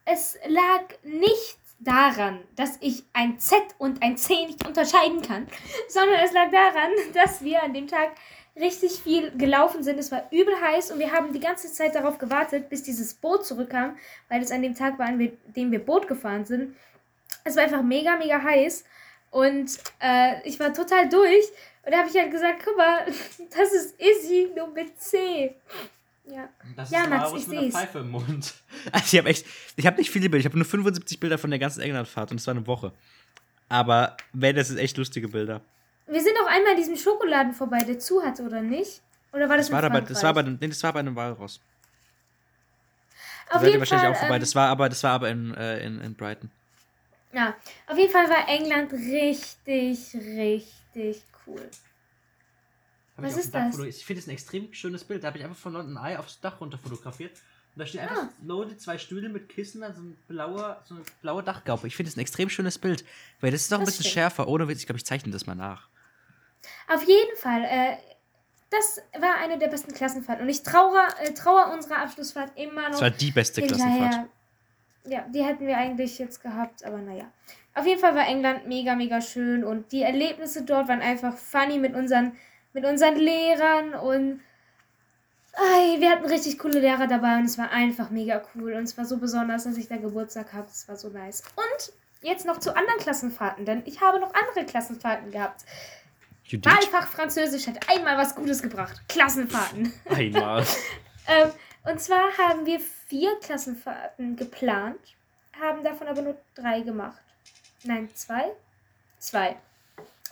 [0.05, 5.47] es lag nicht daran, dass ich ein Z und ein C nicht unterscheiden kann,
[5.89, 8.11] sondern es lag daran, dass wir an dem Tag
[8.59, 9.99] richtig viel gelaufen sind.
[9.99, 13.45] Es war übel heiß und wir haben die ganze Zeit darauf gewartet, bis dieses Boot
[13.45, 13.97] zurückkam,
[14.29, 16.75] weil es an dem Tag war, an dem wir Boot gefahren sind.
[17.43, 18.83] Es war einfach mega, mega heiß
[19.31, 21.45] und äh, ich war total durch.
[21.83, 23.05] Und da habe ich halt gesagt, guck mal,
[23.57, 25.55] das ist Izzy, nur mit C.
[26.29, 27.73] Ja, Das Ja, ist Max, ich mit einer seh's.
[27.75, 28.53] Pfeife im Mund.
[28.91, 29.45] Also ich habe echt,
[29.75, 32.39] ich habe nicht viele Bilder, ich habe nur 75 Bilder von der ganzen Englandfahrt und
[32.39, 32.91] es war eine Woche.
[33.69, 35.61] Aber wenn, das ist echt lustige Bilder.
[36.07, 39.01] Wir sind auch einmal an diesem Schokoladen vorbei, der zu hatte, oder nicht?
[39.33, 40.61] Oder war das, Das war, in aber, das war, bei, Frankreich?
[40.61, 41.59] nee, das war bei einem Walross.
[43.49, 44.35] Da Auf ihr jeden wahrscheinlich Fall, auch vorbei.
[44.35, 46.51] ähm, Das war aber, das war aber in, äh, in, in Brighton.
[47.33, 47.55] Ja,
[47.87, 51.69] auf jeden Fall war England richtig, richtig cool.
[53.17, 53.77] Hab Was ist das?
[53.79, 55.23] Ich finde es ein extrem schönes Bild.
[55.23, 57.31] Da habe ich einfach von London Eye aufs Dach runter fotografiert.
[57.75, 58.29] Und da stehen einfach Ah.
[58.43, 61.87] Leute, zwei Stühle mit Kissen, also ein blauer, so eine blaue Dachgaube.
[61.87, 63.05] Ich finde es ein extrem schönes Bild.
[63.41, 64.13] Weil das ist auch ein Das bisschen stimmt.
[64.13, 64.47] schärfer.
[64.47, 65.87] Ohne Witz, ich glaube, ich zeichne das mal nach.
[66.87, 67.97] Auf jeden Fall, äh,
[68.69, 70.43] das war eine der besten Klassenfahrten.
[70.43, 74.27] Und ich trauere, äh, trauere unserer Abschlussfahrt immer noch Das war die beste Klassenfahrt.
[75.05, 77.31] Ja, die hätten wir eigentlich jetzt gehabt, aber naja.
[77.73, 81.77] Auf jeden Fall war England mega, mega schön und die Erlebnisse dort waren einfach funny
[81.77, 82.35] mit unseren,
[82.73, 84.41] mit unseren Lehrern und
[85.53, 88.97] ei, wir hatten richtig coole Lehrer dabei und es war einfach mega cool und es
[88.97, 90.67] war so besonders, dass ich da Geburtstag habe.
[90.69, 91.43] Es war so nice.
[91.55, 95.63] Und jetzt noch zu anderen Klassenfahrten, denn ich habe noch andere Klassenfahrten gehabt.
[96.47, 96.71] Judith?
[96.71, 99.01] Wahlfach Französisch hat einmal was Gutes gebracht.
[99.07, 99.93] Klassenfahrten.
[100.09, 100.65] Einmal.
[101.29, 101.51] Ähm,
[101.83, 104.97] und zwar haben wir vier Klassenfahrten geplant,
[105.59, 107.21] haben davon aber nur drei gemacht.
[107.83, 108.53] Nein, zwei?
[109.19, 109.57] Zwei.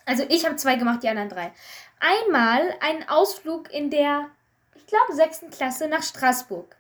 [0.06, 1.52] Also ich habe zwei gemacht, die anderen drei.
[2.00, 4.30] Einmal einen Ausflug in der,
[4.76, 6.76] ich glaube, sechsten Klasse nach Straßburg.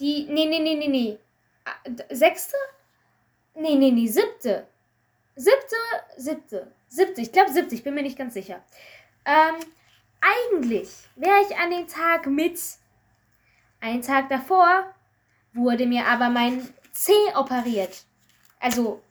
[0.00, 1.18] Die, nee, nee, nee, nee, nee.
[2.10, 2.56] Sechste?
[3.54, 4.66] Nee, nee, nee, siebte.
[5.36, 5.76] Siebte,
[6.22, 6.72] siebte.
[6.88, 8.62] Siebte, ich glaube siebte, ich bin mir nicht ganz sicher.
[9.24, 9.54] Ähm,
[10.20, 12.58] eigentlich wäre ich an dem Tag mit
[13.80, 14.94] einen Tag davor
[15.52, 18.04] wurde mir aber mein Zeh operiert.
[18.60, 19.02] Also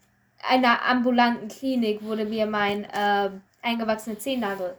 [0.48, 3.30] einer ambulanten Klinik wurde mir mein äh,
[3.62, 4.78] eingewachsener Zehennagel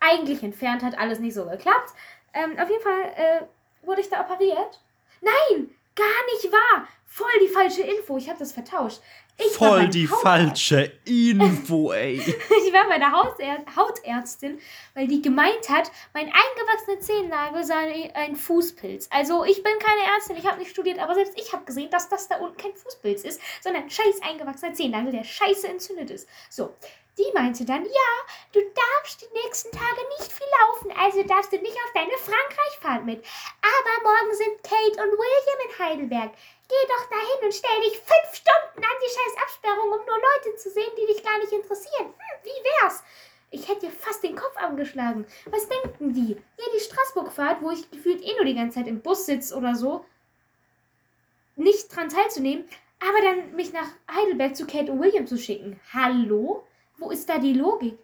[0.00, 1.90] eigentlich entfernt, hat alles nicht so geklappt.
[2.32, 4.80] Ähm, auf jeden Fall äh, wurde ich da operiert.
[5.20, 6.88] Nein, gar nicht wahr.
[7.06, 8.16] Voll die falsche Info.
[8.16, 9.00] Ich habe das vertauscht.
[9.36, 12.18] Ich Voll die falsche Info, ey.
[12.66, 14.60] Ich war bei der Hausärztin, Hautärztin,
[14.94, 19.08] weil die gemeint hat, mein eingewachsener Zehennagel sei ein Fußpilz.
[19.10, 22.08] Also ich bin keine Ärztin, ich habe nicht studiert, aber selbst ich habe gesehen, dass
[22.08, 26.28] das da unten kein Fußpilz ist, sondern ein scheiß eingewachsener Zehennagel, der scheiße entzündet ist.
[26.48, 26.74] So,
[27.18, 28.12] die meinte dann, ja,
[28.52, 33.04] du darfst die nächsten Tage nicht viel laufen, also darfst du nicht auf deine Frankreichfahrt
[33.04, 33.24] mit.
[33.62, 36.30] Aber morgen sind Kate und William in Heidelberg.
[36.68, 40.56] Geh doch dahin und stell dich fünf Stunden an die scheiß Absperrung, um nur Leute
[40.56, 42.06] zu sehen, die dich gar nicht interessieren.
[42.06, 43.02] Hm, wie wär's?
[43.50, 45.26] Ich hätte dir fast den Kopf angeschlagen.
[45.46, 46.32] Was denken die?
[46.32, 49.74] Ja, die Straßburg-Fahrt, wo ich gefühlt eh nur die ganze Zeit im Bus sitze oder
[49.76, 50.04] so,
[51.56, 52.68] nicht dran teilzunehmen,
[53.00, 55.78] aber dann mich nach Heidelberg zu Kate und William zu schicken.
[55.92, 56.66] Hallo?
[56.96, 57.98] Wo ist da die Logik?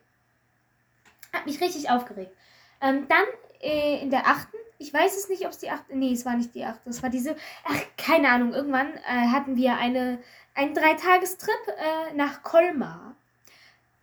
[1.33, 2.33] Hat mich richtig aufgeregt.
[2.81, 3.25] Ähm, dann
[3.61, 6.35] äh, in der achten, ich weiß es nicht, ob es die achte, nee, es war
[6.35, 10.19] nicht die achte, es war diese, ach, keine Ahnung, irgendwann äh, hatten wir eine,
[10.55, 13.15] einen Dreitagestrip äh, nach Colmar.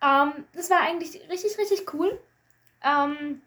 [0.04, 2.20] Ähm, das war eigentlich richtig, richtig cool.
[2.84, 3.42] Ähm,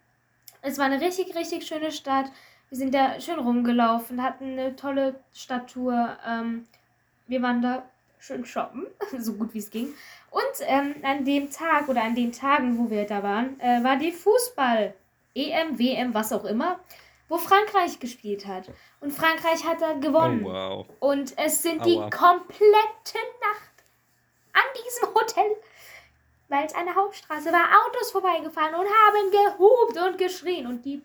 [0.61, 2.27] es war eine richtig, richtig schöne Stadt.
[2.69, 6.19] Wir sind da schön rumgelaufen, hatten eine tolle Stadttour.
[6.27, 6.67] Ähm,
[7.29, 7.85] wir waren da
[8.19, 9.95] schön shoppen, so gut wie es ging.
[10.31, 13.97] Und ähm, an dem Tag oder an den Tagen, wo wir da waren, äh, war
[13.97, 14.95] die Fußball,
[15.37, 16.81] EM, WM, was auch immer,
[17.31, 18.69] wo Frankreich gespielt hat.
[19.01, 20.45] Und Frankreich hat da Oh, gewonnen.
[20.45, 20.87] wow.
[20.99, 22.11] Und es sind die Aua.
[22.11, 23.73] komplette Nacht
[24.53, 25.57] an diesem Hotel,
[26.49, 30.67] weil es eine Hauptstraße war, Autos vorbeigefahren und haben gehupt und geschrien.
[30.67, 31.01] Und die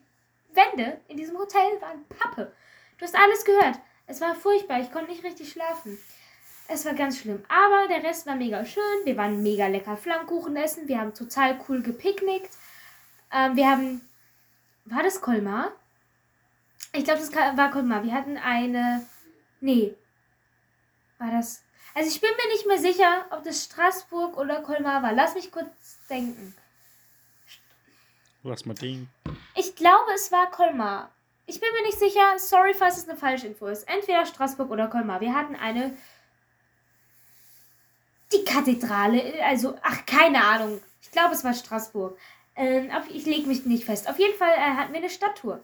[0.54, 2.52] Wände in diesem Hotel waren Pappe.
[2.98, 3.80] Du hast alles gehört.
[4.08, 4.80] Es war furchtbar.
[4.82, 5.98] Ich konnte nicht richtig schlafen.
[6.68, 7.44] Es war ganz schlimm.
[7.48, 8.82] Aber der Rest war mega schön.
[9.04, 10.88] Wir waren mega lecker Flammkuchen essen.
[10.88, 12.50] Wir haben total cool gepicknickt.
[13.32, 14.02] Ähm, wir haben.
[14.86, 15.72] War das Kolmar?
[16.98, 18.04] Ich glaube, das war Kolmar.
[18.04, 19.06] Wir hatten eine.
[19.60, 19.96] Nee.
[21.18, 21.64] War das.
[21.94, 25.14] Also ich bin mir nicht mehr sicher, ob das Straßburg oder Kolmar war.
[25.14, 26.56] Lass mich kurz denken.
[28.44, 29.08] Lass mal Ding.
[29.56, 31.10] Ich glaube, es war Kolmar.
[31.48, 32.38] Ich bin mir nicht sicher.
[32.38, 33.88] Sorry, falls es eine falsche Info ist.
[33.88, 35.22] Entweder Straßburg oder Kolmar.
[35.22, 35.98] Wir hatten eine.
[38.32, 39.44] Die Kathedrale.
[39.44, 40.82] Also, ach, keine Ahnung.
[41.02, 42.18] Ich glaube, es war Straßburg.
[42.56, 44.10] Ähm, ich lege mich nicht fest.
[44.10, 45.64] Auf jeden Fall äh, hatten wir eine Stadttour.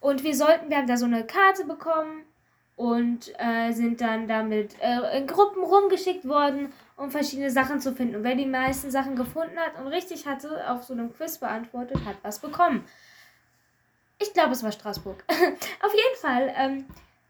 [0.00, 2.24] Und wir sollten, wir haben da so eine Karte bekommen
[2.76, 8.16] und äh, sind dann damit äh, in Gruppen rumgeschickt worden, um verschiedene Sachen zu finden.
[8.16, 11.98] Und wer die meisten Sachen gefunden hat und richtig hatte, auf so einem Quiz beantwortet,
[12.04, 12.84] hat was bekommen.
[14.20, 15.24] Ich glaube, es war Straßburg.
[15.28, 16.84] Auf jeden Fall ähm,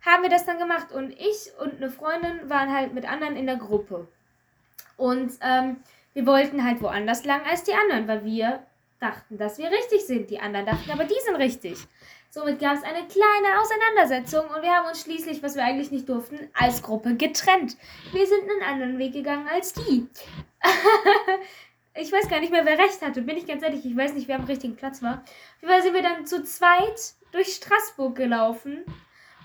[0.05, 3.47] haben wir das dann gemacht und ich und eine Freundin waren halt mit anderen in
[3.47, 4.09] der Gruppe.
[4.97, 5.77] Und ähm,
[6.14, 8.62] wir wollten halt woanders lang als die anderen, weil wir
[9.01, 10.31] dachten, dass wir richtig sind.
[10.31, 11.79] Die anderen dachten aber, die sind richtig.
[12.31, 16.09] Somit gab es eine kleine Auseinandersetzung und wir haben uns schließlich, was wir eigentlich nicht
[16.09, 17.76] durften, als Gruppe getrennt.
[18.12, 20.07] Wir sind einen anderen Weg gegangen als die.
[21.95, 23.85] ich weiß gar nicht mehr, wer recht hatte, bin ich ganz ehrlich.
[23.85, 25.22] Ich weiß nicht, wer am richtigen Platz war.
[25.62, 28.85] Auf jeden sind wir dann zu zweit durch Straßburg gelaufen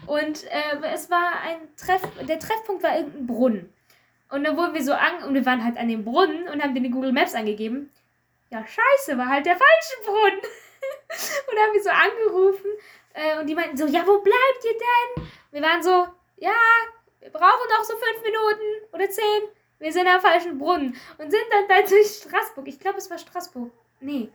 [0.06, 3.74] und äh, es war ein Treff, der Treffpunkt war irgendein Brunnen.
[4.30, 6.74] Und dann wurden wir so an, und wir waren halt an dem Brunnen und haben
[6.74, 7.92] den in Google Maps angegeben.
[8.50, 10.42] Ja, scheiße, war halt der falsche Brunnen.
[11.50, 12.72] und haben wir so angerufen
[13.14, 15.28] äh, und die meinten so, ja, wo bleibt ihr denn?
[15.52, 16.08] Wir waren so,
[16.38, 16.52] ja,
[17.20, 19.44] wir brauchen noch so fünf Minuten oder zehn.
[19.80, 22.68] Wir sind am falschen Brunnen und sind dann da durch Straßburg.
[22.68, 23.72] Ich glaube, es war Straßburg.
[24.00, 24.30] Nee.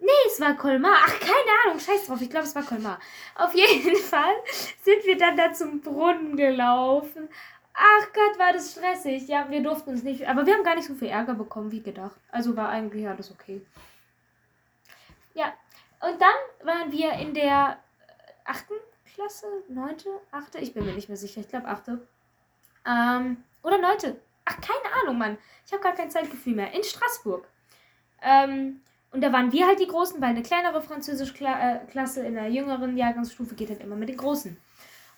[0.00, 0.96] Nee, es war Colmar.
[0.98, 1.80] Ach, keine Ahnung.
[1.80, 2.20] Scheiß drauf.
[2.20, 3.00] Ich glaube, es war Colmar.
[3.34, 4.34] Auf jeden Fall
[4.82, 7.28] sind wir dann da zum Brunnen gelaufen.
[7.72, 9.28] Ach Gott, war das stressig.
[9.28, 10.28] Ja, wir durften uns nicht.
[10.28, 12.16] Aber wir haben gar nicht so viel Ärger bekommen, wie gedacht.
[12.30, 13.60] Also war eigentlich alles okay.
[15.36, 15.52] Ja.
[16.00, 17.78] Und dann waren wir in der
[18.44, 18.74] achten
[19.14, 20.58] Klasse, neunte, achte.
[20.58, 21.40] Ich bin mir nicht mehr sicher.
[21.40, 22.06] Ich glaube achte.
[22.86, 24.18] Ähm, oder neunte.
[24.46, 25.38] Ach, keine Ahnung, Mann.
[25.66, 26.72] Ich habe gar kein Zeitgefühl mehr.
[26.72, 27.46] In Straßburg.
[28.22, 28.80] Ähm,
[29.10, 33.54] und da waren wir halt die Großen, weil eine kleinere Französisch-Klasse in der jüngeren Jahrgangsstufe
[33.54, 34.56] geht halt immer mit den Großen.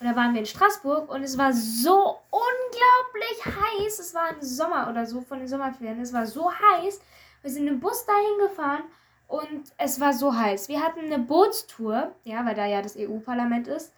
[0.00, 3.98] Und da waren wir in Straßburg und es war so unglaublich heiß.
[3.98, 6.00] Es war im Sommer oder so von den Sommerferien.
[6.00, 7.00] Es war so heiß.
[7.42, 8.84] Wir sind im Bus dahin gefahren
[9.28, 10.68] und es war so heiß.
[10.68, 13.92] Wir hatten eine Bootstour, ja, weil da ja das EU-Parlament ist.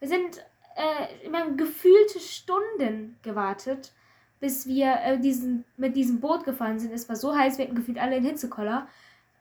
[0.00, 0.44] Wir sind
[0.76, 3.92] äh, immer gefühlte Stunden gewartet,
[4.40, 6.92] bis wir äh, diesen, mit diesem Boot gefahren sind.
[6.92, 8.88] Es war so heiß, wir hatten gefühlt alle in Hitzekoller.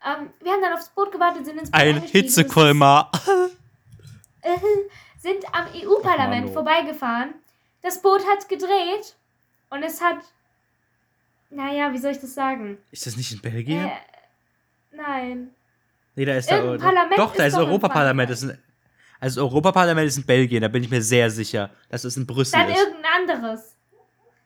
[0.06, 3.12] Ähm, wir haben dann aufs Boot gewartet, sind ins Boot Ein Hitzekolmar.
[4.42, 4.58] Äh,
[5.18, 6.54] sind am EU-Parlament Mano.
[6.54, 7.34] vorbeigefahren.
[7.82, 9.16] Das Boot hat gedreht
[9.72, 10.20] und es hat.
[11.50, 12.78] Naja, wie soll ich das sagen?
[12.92, 13.92] Ist das nicht in Belgien?
[14.92, 15.54] Nein.
[16.16, 16.58] nee, da ist da.
[16.58, 18.30] irgendein Parlament doch, da ist ist Europaparlament.
[18.30, 18.64] Das ist ein-
[19.20, 22.26] Also das Europaparlament ist in Belgien, da bin ich mir sehr sicher, dass es in
[22.28, 22.78] Brüssel Dann ist.
[22.80, 23.76] irgendein anderes.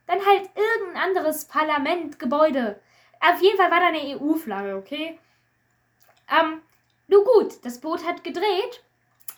[0.06, 2.78] Dann halt irgendein anderes Parlament, Gebäude.
[3.20, 5.18] Auf jeden Fall war da eine EU-Flagge, okay?
[6.30, 6.60] Ähm,
[7.08, 8.82] nun gut, das Boot hat gedreht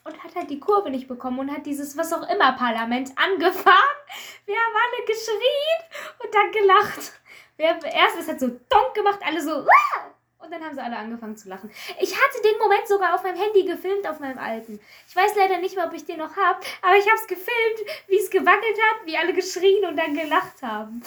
[0.04, 3.96] und hat halt die Kurve nicht bekommen und hat dieses was auch immer Parlament angefahren.
[4.46, 7.12] Wir haben alle geschrien und dann gelacht.
[7.56, 10.82] Wir haben, erst es hat so donk gemacht, alle so "Uah!" Und dann haben sie
[10.82, 11.70] alle angefangen zu lachen.
[12.00, 14.80] Ich hatte den Moment sogar auf meinem Handy gefilmt, auf meinem alten.
[15.08, 18.06] Ich weiß leider nicht mehr, ob ich den noch habe, aber ich habe es gefilmt,
[18.06, 21.02] wie es gewackelt hat, wie alle geschrien und dann gelacht haben.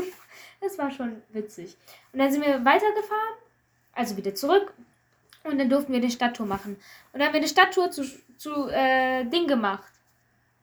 [0.60, 1.76] das war schon witzig.
[2.12, 3.36] Und dann sind wir weitergefahren,
[3.94, 4.72] also wieder zurück.
[5.44, 6.76] Und dann durften wir eine Stadttour machen.
[7.12, 8.04] Und dann haben wir eine Stadttour zu,
[8.38, 9.92] zu äh, Ding gemacht.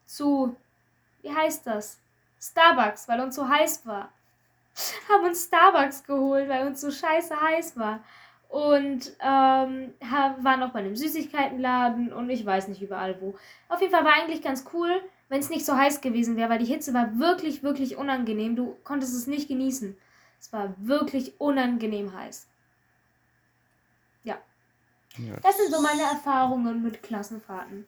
[0.06, 0.56] Zu,
[1.22, 2.00] wie heißt das?
[2.42, 4.12] Starbucks, weil uns so heiß war.
[5.10, 8.04] Haben uns Starbucks geholt, weil uns so scheiße heiß war.
[8.48, 13.36] Und ähm, waren auch bei einem Süßigkeitenladen und ich weiß nicht überall wo.
[13.68, 14.90] Auf jeden Fall war eigentlich ganz cool,
[15.28, 18.56] wenn es nicht so heiß gewesen wäre, weil die Hitze war wirklich, wirklich unangenehm.
[18.56, 19.96] Du konntest es nicht genießen.
[20.40, 22.48] Es war wirklich unangenehm heiß.
[24.24, 25.36] Ja.
[25.44, 27.86] Das sind so meine Erfahrungen mit Klassenfahrten.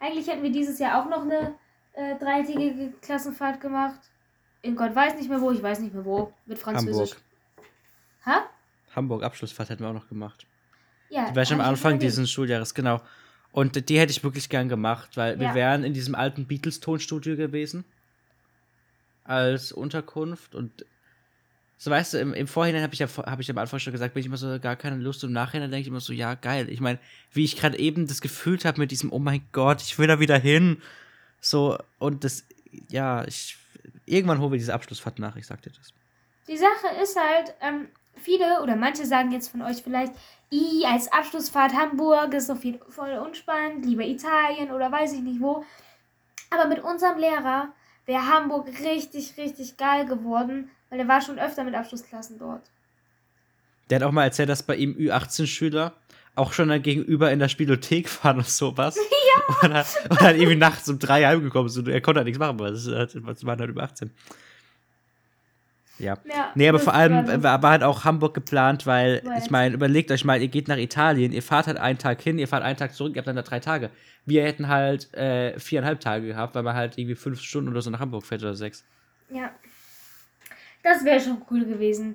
[0.00, 1.54] Eigentlich hätten wir dieses Jahr auch noch eine
[1.94, 4.00] äh, dreitägige Klassenfahrt gemacht.
[4.62, 6.32] In Gott weiß nicht mehr wo, ich weiß nicht mehr wo.
[6.46, 7.10] Mit Französisch.
[7.10, 7.22] Hamburg.
[8.26, 8.50] Ha?
[8.96, 10.46] Hamburg Abschlussfahrt hätten wir auch noch gemacht.
[11.10, 11.30] Ja.
[11.30, 13.00] Die war schon am hab Anfang dieses Schuljahres, genau.
[13.52, 15.54] Und die hätte ich wirklich gern gemacht, weil wir Ja.
[15.54, 17.84] wären in diesem alten Beatles-Tonstudio gewesen.
[19.24, 20.54] Als Unterkunft.
[20.54, 20.84] Und
[21.76, 24.14] so weißt du, im, im Vorhinein habe ich ja habe ich am Anfang schon gesagt,
[24.14, 25.22] bin ich immer so gar keine Lust.
[25.22, 26.68] Und im Nachhinein denke ich immer so, ja, geil.
[26.68, 26.98] Ich meine,
[27.32, 30.18] wie ich gerade eben das gefühlt habe mit diesem, oh mein Gott, ich will da
[30.20, 30.82] wieder hin.
[31.40, 32.44] So, und das,
[32.90, 33.56] ja, ich.
[34.06, 35.92] Irgendwann holen wir diese Abschlussfahrt nach, ich sag dir das.
[36.48, 40.12] Die Sache ist halt, ähm, viele oder manche sagen jetzt von euch vielleicht,
[40.52, 45.40] i, als Abschlussfahrt Hamburg ist so viel voll unspannend, lieber Italien oder weiß ich nicht
[45.40, 45.64] wo.
[46.50, 47.72] Aber mit unserem Lehrer
[48.06, 52.70] wäre Hamburg richtig, richtig geil geworden, weil er war schon öfter mit Abschlussklassen dort.
[53.90, 55.92] Der hat auch mal erzählt, dass bei ihm Ü18-Schüler
[56.38, 58.96] auch schon dann gegenüber in der Spielothek waren und sowas.
[58.96, 59.54] Ja.
[59.62, 61.88] Und dann, und dann irgendwie nachts um drei heimgekommen sind.
[61.88, 64.10] Er konnte halt nichts machen, weil äh, das waren halt über 18.
[65.98, 66.16] Ja.
[66.28, 70.10] Ja, Nee, aber vor allem war halt auch Hamburg geplant, weil, Weil- ich meine, überlegt
[70.12, 72.76] euch mal, ihr geht nach Italien, ihr fahrt halt einen Tag hin, ihr fahrt einen
[72.76, 73.90] Tag zurück, ihr habt dann da drei Tage.
[74.24, 77.90] Wir hätten halt äh, viereinhalb Tage gehabt, weil man halt irgendwie fünf Stunden oder so
[77.90, 78.84] nach Hamburg fährt oder sechs.
[79.30, 79.50] Ja.
[80.84, 82.14] Das wäre schon cool gewesen.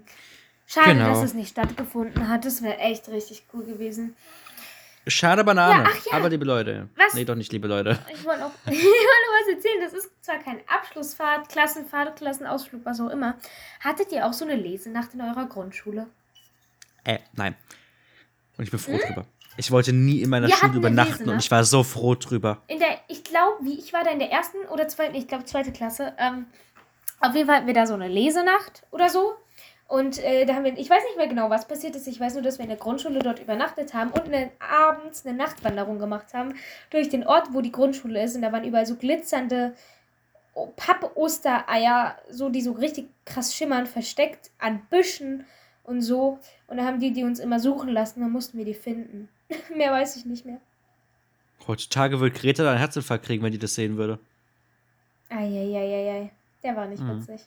[0.73, 1.09] Schade, Genau.
[1.09, 2.45] dass es nicht stattgefunden hat.
[2.45, 4.15] Das wäre echt richtig cool gewesen.
[5.05, 5.83] Schade Banane.
[5.83, 6.17] Ja, ja.
[6.17, 6.87] Aber liebe Leute.
[6.95, 7.13] Was?
[7.13, 7.99] Nee, doch nicht, liebe Leute.
[8.13, 9.81] Ich wollte noch, ich wollte noch was erzählen.
[9.81, 13.37] Das ist zwar kein Abschlussfahrt, Klassenfahrt, Klassenausflug, was auch immer.
[13.81, 16.07] Hattet ihr auch so eine Lesenacht in eurer Grundschule?
[17.03, 17.55] Äh, nein.
[18.57, 19.25] Und ich bin froh drüber.
[19.57, 22.63] Ich wollte nie in meiner Wir Schule übernachten und ich war so froh drüber.
[22.67, 25.43] In der, ich glaube, wie ich war da in der ersten oder zweiten, ich glaube
[25.45, 26.13] zweite Klasse.
[26.17, 26.45] Ähm,
[27.19, 29.33] auf jeden Fall hatten wir da so eine Lesenacht oder so.
[29.87, 32.07] Und äh, da haben wir, ich weiß nicht mehr genau, was passiert ist.
[32.07, 35.37] Ich weiß nur, dass wir in der Grundschule dort übernachtet haben und eine, abends eine
[35.37, 36.55] Nachtwanderung gemacht haben
[36.89, 38.35] durch den Ort, wo die Grundschule ist.
[38.35, 39.75] Und da waren überall so glitzernde
[40.55, 45.45] O- Papp-Ostereier, so die so richtig krass schimmern, versteckt an Büschen
[45.83, 46.39] und so.
[46.67, 49.29] Und da haben die die uns immer suchen lassen, dann mussten wir die finden.
[49.75, 50.59] mehr weiß ich nicht mehr.
[51.67, 54.17] Heutzutage würde Greta einen Herzinfarkt kriegen, wenn die das sehen würde.
[55.29, 56.31] Eieieiei.
[56.63, 57.19] Der war nicht Mhm.
[57.21, 57.41] witzig.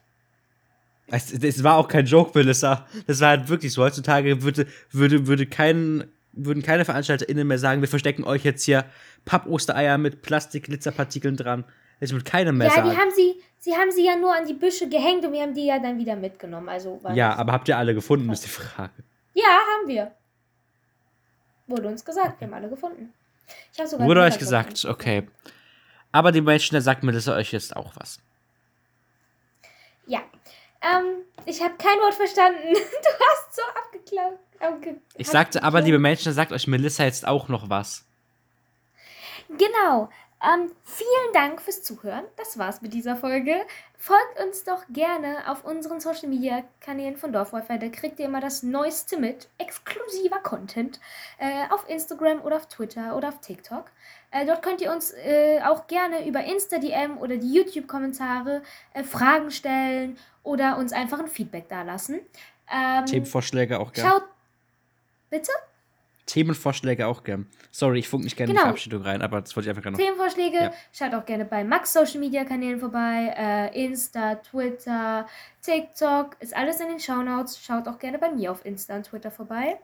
[1.09, 2.87] Es, es war auch kein Joke, Melissa.
[3.07, 3.83] Das war halt wirklich so.
[3.83, 8.85] Heutzutage würde, würde, würde kein, würden keine VeranstalterInnen mehr sagen, wir verstecken euch jetzt hier
[9.25, 11.65] Papp-Ostereier mit Plastik-Glitzerpartikeln dran.
[12.01, 12.91] Das wird keinem mehr Ja, sagen.
[12.91, 15.55] die haben sie, sie haben sie ja nur an die Büsche gehängt und wir haben
[15.55, 16.69] die ja dann wieder mitgenommen.
[16.69, 18.93] Also ja, aber habt ihr alle gefunden, ist die Frage.
[19.35, 20.13] ja, haben wir.
[21.69, 23.13] Wurde uns gesagt, wir haben alle gefunden.
[23.73, 24.95] Ich sogar Wurde euch gesagt, gefunden.
[24.95, 25.29] okay.
[26.13, 28.19] Aber die Menschen, da sagt Melissa euch jetzt auch was.
[30.07, 30.21] Ja.
[30.87, 32.61] Ähm, ich habe kein Wort verstanden.
[32.73, 34.39] Du hast so abgeklappt.
[34.61, 38.05] Abge Ich sagte aber, liebe Menschen, da sagt euch Melissa jetzt auch noch was.
[39.49, 40.09] Genau.
[40.43, 42.25] Ähm, vielen Dank fürs Zuhören.
[42.37, 43.55] Das war's mit dieser Folge.
[43.99, 47.79] Folgt uns doch gerne auf unseren Social Media Kanälen von Dorfwifi.
[47.79, 49.49] Da kriegt ihr immer das Neueste mit.
[49.59, 51.01] Exklusiver Content.
[51.39, 53.87] Äh, auf Instagram oder auf Twitter oder auf TikTok.
[54.43, 58.63] Äh, dort könnt ihr uns äh, auch gerne über Insta-DM oder die YouTube-Kommentare
[58.95, 62.21] äh, Fragen stellen oder uns einfach ein Feedback dalassen.
[62.71, 64.09] Ähm, Themenvorschläge auch gern.
[64.09, 64.23] schaut.
[65.31, 65.53] Bitte?
[66.27, 67.47] Themenvorschläge auch gern.
[67.71, 68.65] Sorry, ich funk nicht gerne in Genau.
[68.65, 70.03] die Verabschiedung rein, aber das wollte ich einfach gerne noch.
[70.05, 70.73] Themenvorschläge, Ja.
[70.93, 73.33] schaut auch gerne bei Max Social Media Kanälen vorbei.
[73.37, 75.27] Äh, Insta, Twitter,
[75.63, 77.61] TikTok, ist alles in den Shownotes.
[77.63, 79.79] Schaut auch gerne bei mir auf Insta und Twitter vorbei.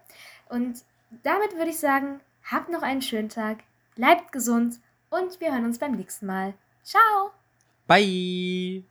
[0.49, 0.81] Und
[1.23, 3.59] damit würde ich sagen, habt noch einen schönen Tag,
[3.95, 4.80] bleibt gesund
[5.11, 6.55] und wir hören uns beim nächsten Mal.
[6.82, 7.32] Ciao!
[7.86, 8.84] Bye!